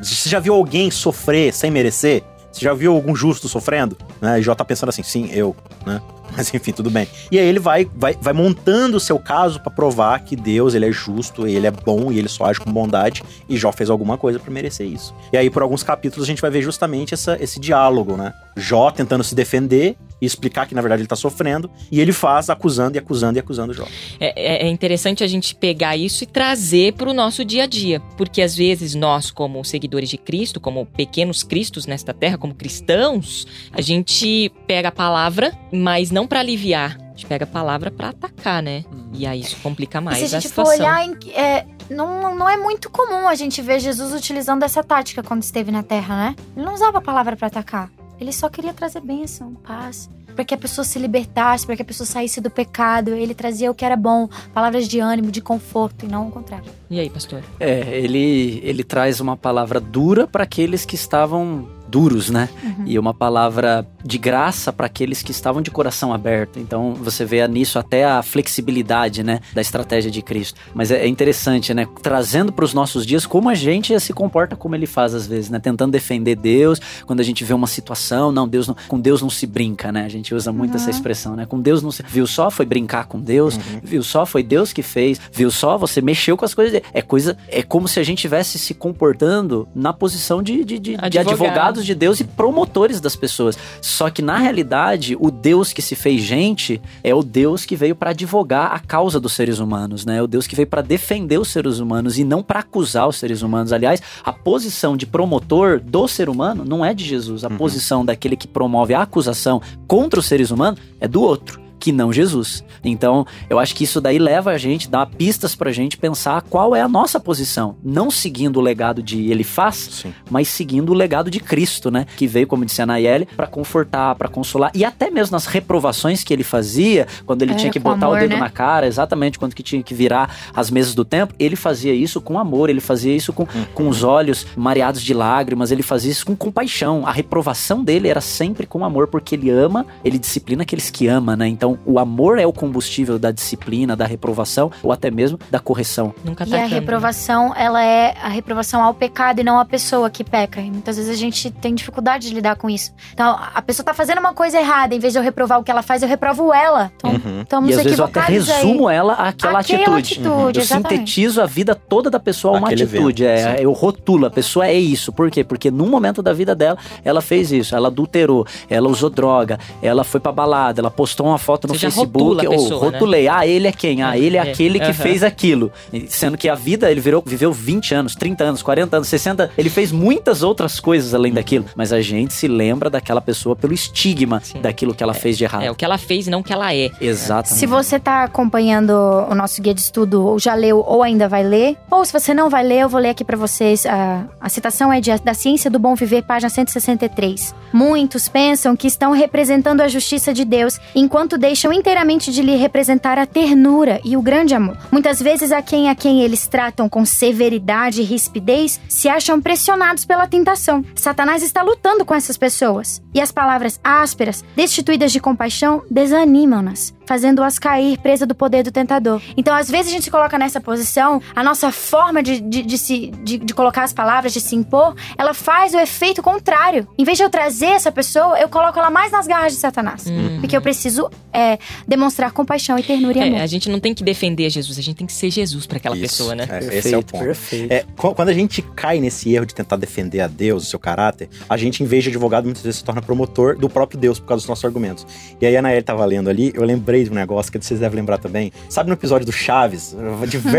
Você 0.00 0.28
já 0.28 0.38
viu 0.38 0.54
alguém 0.54 0.88
sofrer 0.88 1.52
sem 1.52 1.68
merecer? 1.68 2.22
Você 2.52 2.64
já 2.64 2.74
viu 2.74 2.94
algum 2.94 3.14
justo 3.14 3.48
sofrendo? 3.48 3.96
Né? 4.20 4.40
E 4.40 4.42
Jó 4.42 4.54
tá 4.54 4.64
pensando 4.64 4.88
assim, 4.88 5.02
sim, 5.02 5.30
eu, 5.32 5.54
né? 5.86 6.00
Mas 6.36 6.52
enfim, 6.52 6.72
tudo 6.72 6.90
bem. 6.90 7.08
E 7.30 7.38
aí 7.38 7.46
ele 7.46 7.58
vai, 7.58 7.88
vai, 7.96 8.16
vai 8.20 8.32
montando 8.32 8.96
o 8.96 9.00
seu 9.00 9.18
caso 9.18 9.60
pra 9.60 9.70
provar 9.70 10.20
que 10.20 10.36
Deus, 10.36 10.74
ele 10.74 10.86
é 10.86 10.92
justo, 10.92 11.46
ele 11.46 11.66
é 11.66 11.70
bom 11.70 12.12
e 12.12 12.18
ele 12.18 12.28
só 12.28 12.44
age 12.46 12.60
com 12.60 12.70
bondade. 12.70 13.22
E 13.48 13.56
Jó 13.56 13.72
fez 13.72 13.88
alguma 13.90 14.18
coisa 14.18 14.38
pra 14.38 14.50
merecer 14.50 14.86
isso. 14.86 15.14
E 15.32 15.36
aí 15.36 15.48
por 15.48 15.62
alguns 15.62 15.82
capítulos 15.82 16.24
a 16.24 16.30
gente 16.30 16.42
vai 16.42 16.50
ver 16.50 16.62
justamente 16.62 17.14
essa, 17.14 17.36
esse 17.40 17.58
diálogo, 17.58 18.16
né? 18.16 18.34
Jó 18.56 18.90
tentando 18.90 19.24
se 19.24 19.34
defender 19.34 19.96
e 20.20 20.26
explicar 20.26 20.66
que 20.66 20.74
na 20.74 20.80
verdade 20.80 21.02
ele 21.02 21.08
tá 21.08 21.16
sofrendo. 21.16 21.70
E 21.90 22.00
ele 22.00 22.12
faz 22.12 22.50
acusando 22.50 22.96
e 22.96 22.98
acusando 22.98 23.38
e 23.38 23.40
acusando 23.40 23.72
Jó. 23.72 23.84
É, 24.18 24.62
é- 24.62 24.66
é 24.66 24.68
interessante 24.68 25.22
a 25.22 25.26
gente 25.26 25.54
pegar 25.54 25.96
isso 25.96 26.24
e 26.24 26.26
trazer 26.26 26.94
para 26.94 27.08
o 27.10 27.14
nosso 27.14 27.44
dia 27.44 27.64
a 27.64 27.66
dia, 27.66 28.00
porque 28.16 28.42
às 28.42 28.54
vezes 28.56 28.94
nós, 28.94 29.30
como 29.30 29.64
seguidores 29.64 30.08
de 30.08 30.18
Cristo, 30.18 30.60
como 30.60 30.84
pequenos 30.86 31.42
cristos 31.42 31.86
nesta 31.86 32.12
terra, 32.14 32.36
como 32.38 32.54
cristãos, 32.54 33.46
a 33.72 33.80
gente 33.80 34.50
pega 34.66 34.88
a 34.88 34.92
palavra, 34.92 35.52
mas 35.72 36.10
não 36.10 36.26
para 36.26 36.40
aliviar, 36.40 36.96
a 37.00 37.08
gente 37.10 37.26
pega 37.26 37.44
a 37.44 37.48
palavra 37.48 37.90
para 37.90 38.10
atacar, 38.10 38.62
né? 38.62 38.84
E 39.12 39.26
aí 39.26 39.40
isso 39.40 39.56
complica 39.62 39.98
E 39.98 40.00
mais 40.00 40.18
se 40.18 40.34
a 40.34 40.38
a 40.38 40.40
gente 40.40 40.52
for 40.52 40.66
situação. 40.66 40.86
olhar, 40.86 41.04
em- 41.06 41.30
é, 41.32 41.66
não, 41.90 42.34
não 42.34 42.48
é 42.48 42.56
muito 42.56 42.90
comum 42.90 43.26
a 43.28 43.34
gente 43.34 43.60
ver 43.62 43.80
Jesus 43.80 44.12
utilizando 44.12 44.62
essa 44.62 44.82
tática 44.84 45.22
quando 45.22 45.42
esteve 45.42 45.70
na 45.70 45.82
Terra, 45.82 46.16
né? 46.16 46.36
Ele 46.56 46.64
não 46.64 46.74
usava 46.74 46.98
a 46.98 47.00
palavra 47.02 47.36
pra 47.36 47.46
atacar. 47.48 47.90
Ele 48.20 48.32
só 48.32 48.48
queria 48.48 48.74
trazer 48.74 49.00
bênção, 49.00 49.54
paz, 49.54 50.10
para 50.34 50.44
que 50.44 50.54
a 50.54 50.58
pessoa 50.58 50.84
se 50.84 50.98
libertasse, 50.98 51.66
para 51.66 51.76
que 51.76 51.82
a 51.82 51.84
pessoa 51.84 52.06
saísse 52.06 52.40
do 52.40 52.50
pecado. 52.50 53.10
Ele 53.10 53.34
trazia 53.34 53.70
o 53.70 53.74
que 53.74 53.84
era 53.84 53.96
bom, 53.96 54.28
palavras 54.52 54.88
de 54.88 55.00
ânimo, 55.00 55.30
de 55.30 55.40
conforto, 55.40 56.04
e 56.04 56.08
não 56.08 56.28
o 56.28 56.30
contrário. 56.30 56.70
E 56.90 56.98
aí, 56.98 57.08
pastor? 57.10 57.42
É, 57.60 57.98
ele, 57.98 58.60
ele 58.64 58.84
traz 58.84 59.20
uma 59.20 59.36
palavra 59.36 59.80
dura 59.80 60.26
para 60.26 60.44
aqueles 60.44 60.84
que 60.84 60.94
estavam 60.94 61.68
duros, 61.88 62.30
né? 62.30 62.48
Uhum. 62.62 62.84
E 62.86 62.98
uma 62.98 63.14
palavra 63.14 63.86
de 64.04 64.18
graça 64.18 64.72
para 64.72 64.86
aqueles 64.86 65.22
que 65.22 65.30
estavam 65.30 65.60
de 65.62 65.70
coração 65.70 66.12
aberto. 66.12 66.58
Então 66.58 66.94
você 66.94 67.24
vê 67.24 67.46
nisso 67.48 67.78
até 67.78 68.04
a 68.04 68.22
flexibilidade, 68.22 69.22
né, 69.22 69.40
da 69.54 69.60
estratégia 69.60 70.10
de 70.10 70.22
Cristo. 70.22 70.58
Mas 70.74 70.90
é 70.90 71.06
interessante, 71.06 71.72
né, 71.74 71.86
trazendo 72.02 72.52
para 72.52 72.64
os 72.64 72.74
nossos 72.74 73.04
dias 73.06 73.26
como 73.26 73.48
a 73.48 73.54
gente 73.54 73.98
se 74.00 74.12
comporta 74.12 74.56
como 74.56 74.74
ele 74.74 74.86
faz 74.86 75.14
às 75.14 75.26
vezes, 75.26 75.50
né, 75.50 75.58
tentando 75.58 75.92
defender 75.92 76.36
Deus 76.36 76.80
quando 77.06 77.20
a 77.20 77.22
gente 77.22 77.44
vê 77.44 77.52
uma 77.54 77.66
situação, 77.66 78.30
não, 78.32 78.46
Deus 78.48 78.66
não, 78.68 78.76
com 78.88 78.98
Deus 79.00 79.20
não 79.22 79.30
se 79.30 79.46
brinca, 79.46 79.90
né? 79.92 80.04
A 80.04 80.08
gente 80.08 80.34
usa 80.34 80.52
muito 80.52 80.76
essa 80.76 80.86
Uhum. 80.86 80.90
expressão, 80.90 81.36
né? 81.36 81.46
Com 81.46 81.60
Deus 81.60 81.82
não 81.82 81.90
se 81.92 82.02
viu 82.06 82.26
só 82.26 82.50
foi 82.50 82.64
brincar 82.66 83.06
com 83.06 83.20
Deus, 83.20 83.56
Uhum. 83.56 83.80
viu 83.82 84.02
só 84.02 84.24
foi 84.26 84.42
Deus 84.42 84.72
que 84.72 84.82
fez, 84.82 85.20
viu 85.32 85.50
só 85.50 85.76
você 85.78 86.00
mexeu 86.00 86.36
com 86.36 86.44
as 86.44 86.54
coisas. 86.54 86.72
dele. 86.72 86.84
É 86.92 87.02
coisa, 87.02 87.36
é 87.48 87.62
como 87.62 87.86
se 87.88 87.98
a 88.00 88.02
gente 88.02 88.18
estivesse 88.18 88.58
se 88.58 88.74
comportando 88.74 89.68
na 89.74 89.92
posição 89.92 90.42
de, 90.42 90.64
de, 90.64 90.78
de, 90.78 90.96
de 91.10 91.18
Advogado. 91.18 91.77
Advogados 91.78 91.84
de 91.86 91.94
Deus 91.94 92.20
e 92.20 92.24
promotores 92.24 93.00
das 93.00 93.16
pessoas. 93.16 93.56
Só 93.80 94.10
que 94.10 94.22
na 94.22 94.38
realidade, 94.38 95.16
o 95.18 95.30
Deus 95.30 95.72
que 95.72 95.82
se 95.82 95.94
fez 95.94 96.22
gente 96.22 96.80
é 97.02 97.14
o 97.14 97.22
Deus 97.22 97.64
que 97.64 97.76
veio 97.76 97.94
para 97.94 98.10
advogar 98.10 98.72
a 98.74 98.78
causa 98.78 99.20
dos 99.20 99.32
seres 99.32 99.58
humanos, 99.58 100.04
né? 100.04 100.18
É 100.18 100.22
o 100.22 100.26
Deus 100.26 100.46
que 100.46 100.56
veio 100.56 100.68
para 100.68 100.82
defender 100.82 101.38
os 101.38 101.48
seres 101.48 101.78
humanos 101.78 102.18
e 102.18 102.24
não 102.24 102.42
para 102.42 102.60
acusar 102.60 103.08
os 103.08 103.16
seres 103.16 103.42
humanos. 103.42 103.72
Aliás, 103.72 104.00
a 104.24 104.32
posição 104.32 104.96
de 104.96 105.06
promotor 105.06 105.80
do 105.80 106.06
ser 106.08 106.28
humano 106.28 106.64
não 106.64 106.84
é 106.84 106.92
de 106.92 107.04
Jesus. 107.04 107.44
A 107.44 107.48
Uhum. 107.48 107.56
posição 107.56 108.04
daquele 108.04 108.36
que 108.36 108.46
promove 108.46 108.94
a 108.94 109.02
acusação 109.02 109.60
contra 109.86 110.20
os 110.20 110.26
seres 110.26 110.50
humanos 110.50 110.80
é 111.00 111.08
do 111.08 111.22
outro. 111.22 111.67
Que 111.78 111.92
não 111.92 112.12
Jesus. 112.12 112.64
Então, 112.84 113.26
eu 113.48 113.58
acho 113.58 113.74
que 113.74 113.84
isso 113.84 114.00
daí 114.00 114.18
leva 114.18 114.50
a 114.50 114.58
gente, 114.58 114.88
dá 114.88 115.04
pistas 115.06 115.54
pra 115.54 115.72
gente 115.72 115.96
pensar 115.96 116.42
qual 116.42 116.74
é 116.74 116.80
a 116.80 116.88
nossa 116.88 117.20
posição. 117.20 117.76
Não 117.82 118.10
seguindo 118.10 118.58
o 118.58 118.60
legado 118.60 119.02
de 119.02 119.30
Elifaz, 119.30 119.88
Sim. 119.90 120.14
mas 120.30 120.48
seguindo 120.48 120.90
o 120.90 120.94
legado 120.94 121.30
de 121.30 121.40
Cristo, 121.40 121.90
né? 121.90 122.06
Que 122.16 122.26
veio, 122.26 122.46
como 122.46 122.64
disse 122.64 122.82
a 122.82 122.86
Nayeli, 122.86 123.26
para 123.36 123.46
confortar, 123.46 124.14
para 124.14 124.28
consolar 124.28 124.70
e 124.74 124.84
até 124.84 125.10
mesmo 125.10 125.32
nas 125.32 125.46
reprovações 125.46 126.22
que 126.24 126.32
ele 126.32 126.44
fazia, 126.44 127.06
quando 127.26 127.42
ele 127.42 127.52
Era 127.52 127.60
tinha 127.60 127.72
que 127.72 127.78
botar 127.78 128.06
amor, 128.06 128.18
o 128.18 128.20
dedo 128.20 128.34
né? 128.34 128.40
na 128.40 128.50
cara, 128.50 128.86
exatamente 128.86 129.38
quando 129.38 129.54
que 129.54 129.62
tinha 129.62 129.82
que 129.82 129.94
virar 129.94 130.34
as 130.54 130.70
mesas 130.70 130.94
do 130.94 131.04
templo, 131.04 131.34
ele 131.38 131.56
fazia 131.56 131.94
isso 131.94 132.20
com 132.20 132.38
amor, 132.38 132.70
ele 132.70 132.80
fazia 132.80 133.14
isso 133.14 133.32
com, 133.32 133.46
com 133.74 133.88
os 133.88 134.02
olhos 134.02 134.46
mareados 134.56 135.02
de 135.02 135.12
lágrimas, 135.14 135.70
ele 135.70 135.82
fazia 135.82 136.10
isso 136.10 136.26
com 136.26 136.36
compaixão. 136.36 137.06
A 137.06 137.12
reprovação 137.12 137.82
dele 137.82 138.08
era 138.08 138.20
sempre 138.20 138.66
com 138.66 138.84
amor, 138.84 139.08
porque 139.08 139.34
ele 139.34 139.50
ama, 139.50 139.86
ele 140.04 140.18
disciplina 140.18 140.62
aqueles 140.62 140.90
que 140.90 141.06
ama, 141.06 141.36
né? 141.36 141.48
Então, 141.48 141.67
o 141.84 141.98
amor 141.98 142.38
é 142.38 142.46
o 142.46 142.52
combustível 142.52 143.18
da 143.18 143.30
disciplina, 143.32 143.96
da 143.96 144.06
reprovação 144.06 144.70
ou 144.82 144.92
até 144.92 145.10
mesmo 145.10 145.38
da 145.50 145.58
correção. 145.58 146.14
Nunca 146.24 146.44
E 146.44 146.52
a 146.52 146.56
atacando. 146.58 146.74
reprovação, 146.74 147.52
ela 147.56 147.82
é 147.84 148.14
a 148.22 148.28
reprovação 148.28 148.82
ao 148.82 148.94
pecado 148.94 149.40
e 149.40 149.44
não 149.44 149.58
à 149.58 149.64
pessoa 149.64 150.08
que 150.08 150.22
peca. 150.22 150.60
E 150.60 150.70
muitas 150.70 150.96
vezes 150.96 151.10
a 151.12 151.16
gente 151.18 151.50
tem 151.50 151.74
dificuldade 151.74 152.28
de 152.28 152.34
lidar 152.34 152.56
com 152.56 152.70
isso. 152.70 152.92
Então, 153.12 153.36
a 153.54 153.60
pessoa 153.60 153.84
tá 153.84 153.92
fazendo 153.92 154.18
uma 154.18 154.32
coisa 154.32 154.58
errada, 154.58 154.94
em 154.94 154.98
vez 154.98 155.12
de 155.12 155.18
eu 155.18 155.22
reprovar 155.22 155.58
o 155.58 155.64
que 155.64 155.70
ela 155.70 155.82
faz, 155.82 156.02
eu 156.02 156.08
reprovo 156.08 156.52
ela. 156.52 156.92
Então, 156.96 157.10
Uhum. 157.10 157.42
estamos 157.42 157.70
e 157.70 157.74
às 157.74 157.82
vezes 157.82 157.98
eu 157.98 158.04
até 158.04 158.20
equivocados 158.20 158.50
aí. 158.50 158.62
resumo 158.66 158.88
ela 158.90 159.12
àquela 159.14 159.58
Aquela 159.58 159.96
atitude. 159.98 160.14
atitude, 160.14 160.58
Eu 160.58 160.62
exatamente. 160.62 160.88
sintetizo 161.10 161.42
a 161.42 161.46
vida 161.46 161.74
toda 161.74 162.10
da 162.10 162.20
pessoa 162.20 162.54
a 162.54 162.58
uma 162.58 162.68
Aquele 162.68 162.82
atitude. 162.84 163.24
evento, 163.24 163.58
é, 163.58 163.64
eu 163.64 163.72
rotulo, 163.72 164.26
a 164.26 164.30
pessoa 164.30 164.66
é 164.66 164.74
isso. 164.74 165.10
Por 165.12 165.30
quê? 165.30 165.42
Porque 165.42 165.70
num 165.70 165.88
momento 165.88 166.22
da 166.22 166.32
vida 166.32 166.54
dela, 166.54 166.76
ela 167.04 167.20
fez 167.20 167.50
isso. 167.50 167.74
Ela 167.74 167.88
adulterou, 167.88 168.46
ela 168.68 168.88
usou 168.88 169.08
droga, 169.10 169.58
ela 169.82 170.04
foi 170.04 170.20
pra 170.20 170.30
balada, 170.30 170.80
ela 170.80 170.90
postou 170.90 171.26
uma 171.26 171.38
foto 171.38 171.57
no 171.66 171.74
Você 171.74 171.80
Facebook. 171.86 172.12
rotula 172.18 172.42
a 172.42 172.46
ou 172.46 172.50
pessoa, 172.50 172.80
né? 172.90 172.90
rotulei, 172.98 173.28
ah, 173.28 173.46
ele 173.46 173.66
é 173.66 173.72
quem? 173.72 174.02
Ah, 174.02 174.16
ele 174.16 174.36
é, 174.36 174.40
É, 174.46 174.50
aquele 174.52 174.78
que 174.78 174.84
aham. 174.84 174.92
fez 174.94 175.22
aquilo. 175.22 175.72
E 175.92 176.06
Sendo 176.08 176.36
que 176.38 176.48
a 176.48 176.54
vida, 176.54 176.90
ele 176.90 177.00
virou, 177.00 177.22
viveu 177.26 177.52
20 177.52 177.94
anos, 177.94 178.14
30 178.14 178.44
anos, 178.44 178.62
40 178.62 178.96
anos, 178.96 179.08
60. 179.08 179.50
Ele 179.58 179.70
fez 179.70 179.90
muitas 179.90 180.42
outras 180.42 180.78
coisas 180.78 181.14
além 181.14 181.32
daquilo. 181.32 181.64
Mas 181.74 181.92
a 181.92 182.00
gente 182.00 182.32
se 182.34 182.46
lembra 182.46 182.88
daquela 182.90 183.20
pessoa 183.20 183.56
pelo 183.56 183.72
estigma 183.72 184.40
Sim. 184.44 184.60
daquilo 184.60 184.94
que 184.94 185.02
ela 185.02 185.14
fez 185.14 185.36
de 185.38 185.44
errado. 185.44 185.62
É 185.64 185.70
o 185.70 185.74
que 185.74 185.84
ela 185.84 185.98
fez 185.98 186.26
e 186.26 186.30
não 186.30 186.40
o 186.40 186.44
que 186.44 186.52
ela 186.52 186.74
é. 186.74 186.90
Exatamente. 187.00 187.58
Se 187.58 187.66
você 187.66 187.98
tá 187.98 188.24
acompanhando 188.24 188.90
o 189.30 189.34
nosso 189.34 189.60
guia 189.62 189.74
de 189.74 189.80
estudo, 189.80 190.24
ou 190.26 190.38
já 190.38 190.54
leu 190.54 190.84
ou 190.86 191.02
ainda 191.02 191.28
vai 191.28 191.42
ler, 191.42 191.76
Ou 191.90 192.04
se 192.04 192.12
você 192.12 192.34
não 192.34 192.50
vai 192.50 192.62
ler, 192.64 192.80
eu 192.80 192.88
vou 192.88 193.00
ler 193.00 193.10
aqui 193.10 193.24
pra 193.24 193.36
vocês. 193.36 193.86
A, 193.86 194.24
a 194.40 194.48
citação 194.48 194.92
é 194.92 195.00
de, 195.00 195.14
da 195.18 195.34
Ciência 195.34 195.70
do 195.70 195.78
Bom 195.78 195.94
Viver, 195.94 196.22
página 196.22 196.48
163. 196.50 197.54
Muitos 197.72 198.28
pensam 198.28 198.76
que 198.76 198.86
estão 198.86 199.12
representando 199.12 199.80
a 199.80 199.88
justiça 199.88 200.32
de 200.34 200.44
Deus, 200.44 200.78
enquanto 200.94 201.38
deixam 201.48 201.72
inteiramente 201.72 202.30
de 202.30 202.42
lhe 202.42 202.56
representar 202.56 203.18
a 203.18 203.24
ternura 203.24 204.02
e 204.04 204.18
o 204.18 204.20
grande 204.20 204.54
amor. 204.54 204.76
Muitas 204.92 205.18
vezes, 205.18 205.50
a 205.50 205.62
quem 205.62 205.88
a 205.88 205.94
quem 205.94 206.20
eles 206.20 206.46
tratam 206.46 206.90
com 206.90 207.06
severidade 207.06 208.02
e 208.02 208.04
rispidez 208.04 208.78
se 208.86 209.08
acham 209.08 209.40
pressionados 209.40 210.04
pela 210.04 210.26
tentação. 210.26 210.84
Satanás 210.94 211.42
está 211.42 211.62
lutando 211.62 212.04
com 212.04 212.14
essas 212.14 212.36
pessoas. 212.36 213.00
E 213.14 213.20
as 213.20 213.32
palavras 213.32 213.80
ásperas, 213.82 214.44
destituídas 214.54 215.10
de 215.10 215.20
compaixão, 215.20 215.82
desanimam-nas, 215.90 216.92
fazendo-as 217.08 217.58
cair 217.58 217.96
presa 217.98 218.26
do 218.26 218.34
poder 218.34 218.62
do 218.62 218.70
tentador. 218.70 219.20
Então, 219.34 219.54
às 219.54 219.70
vezes, 219.70 219.88
a 219.90 219.94
gente 219.94 220.04
se 220.04 220.10
coloca 220.10 220.38
nessa 220.38 220.60
posição, 220.60 221.22
a 221.34 221.42
nossa 221.42 221.72
forma 221.72 222.22
de, 222.22 222.38
de, 222.40 222.62
de 222.62 222.76
se, 222.78 223.06
de, 223.24 223.38
de 223.38 223.54
colocar 223.54 223.82
as 223.84 223.92
palavras, 223.94 224.32
de 224.34 224.40
se 224.40 224.54
impor, 224.54 224.94
ela 225.16 225.32
faz 225.32 225.72
o 225.72 225.78
efeito 225.78 226.22
contrário. 226.22 226.86
Em 226.98 227.04
vez 227.04 227.16
de 227.16 227.24
eu 227.24 227.30
trazer 227.30 227.66
essa 227.78 227.90
pessoa, 227.90 228.38
eu 228.38 228.48
coloco 228.48 228.78
ela 228.78 228.90
mais 228.90 229.10
nas 229.10 229.26
garras 229.26 229.52
de 229.54 229.58
Satanás. 229.58 230.04
Porque 230.40 230.54
eu 230.54 230.60
preciso 230.60 231.10
é, 231.32 231.58
demonstrar 231.86 232.30
compaixão 232.32 232.78
e 232.78 232.82
ternura 232.82 233.18
e 233.18 233.22
amor. 233.22 233.38
É, 233.38 233.42
a 233.42 233.46
gente 233.46 233.70
não 233.70 233.80
tem 233.80 233.94
que 233.94 234.04
defender 234.04 234.50
Jesus, 234.50 234.78
a 234.78 234.82
gente 234.82 234.96
tem 234.96 235.06
que 235.06 235.12
ser 235.14 235.30
Jesus 235.30 235.66
pra 235.66 235.78
aquela 235.78 235.96
Isso, 235.96 236.02
pessoa, 236.02 236.34
né? 236.34 236.46
é, 236.50 236.58
esse 236.76 236.92
é 236.94 236.98
o 236.98 237.02
Perfeito, 237.02 237.12
ponto. 237.12 237.24
perfeito. 237.24 237.72
É, 237.72 237.84
qu- 237.96 238.14
quando 238.14 238.28
a 238.28 238.32
gente 238.34 238.60
cai 238.76 239.00
nesse 239.00 239.32
erro 239.34 239.46
de 239.46 239.54
tentar 239.54 239.76
defender 239.76 240.20
a 240.20 240.26
Deus, 240.26 240.64
o 240.64 240.66
seu 240.66 240.78
caráter, 240.78 241.28
a 241.48 241.56
gente, 241.56 241.82
em 241.82 241.86
vez 241.86 242.04
de 242.04 242.10
advogado, 242.10 242.44
muitas 242.44 242.62
vezes 242.62 242.78
se 242.78 242.84
torna 242.84 243.00
promotor 243.00 243.56
do 243.56 243.68
próprio 243.68 243.98
Deus 243.98 244.18
por 244.20 244.26
causa 244.26 244.42
dos 244.42 244.48
nossos 244.48 244.64
argumentos. 244.64 245.06
E 245.40 245.46
aí 245.46 245.56
a 245.56 245.60
Anael 245.60 245.82
tava 245.82 246.04
lendo 246.04 246.28
ali, 246.28 246.52
eu 246.54 246.64
lembrei 246.64 246.97
de 247.04 247.10
um 247.10 247.14
negócio 247.14 247.50
que 247.50 247.58
vocês 247.58 247.80
devem 247.80 247.96
lembrar 247.96 248.18
também. 248.18 248.52
Sabe 248.68 248.88
no 248.88 248.94
episódio 248.94 249.26
do 249.26 249.32
Chaves? 249.32 249.96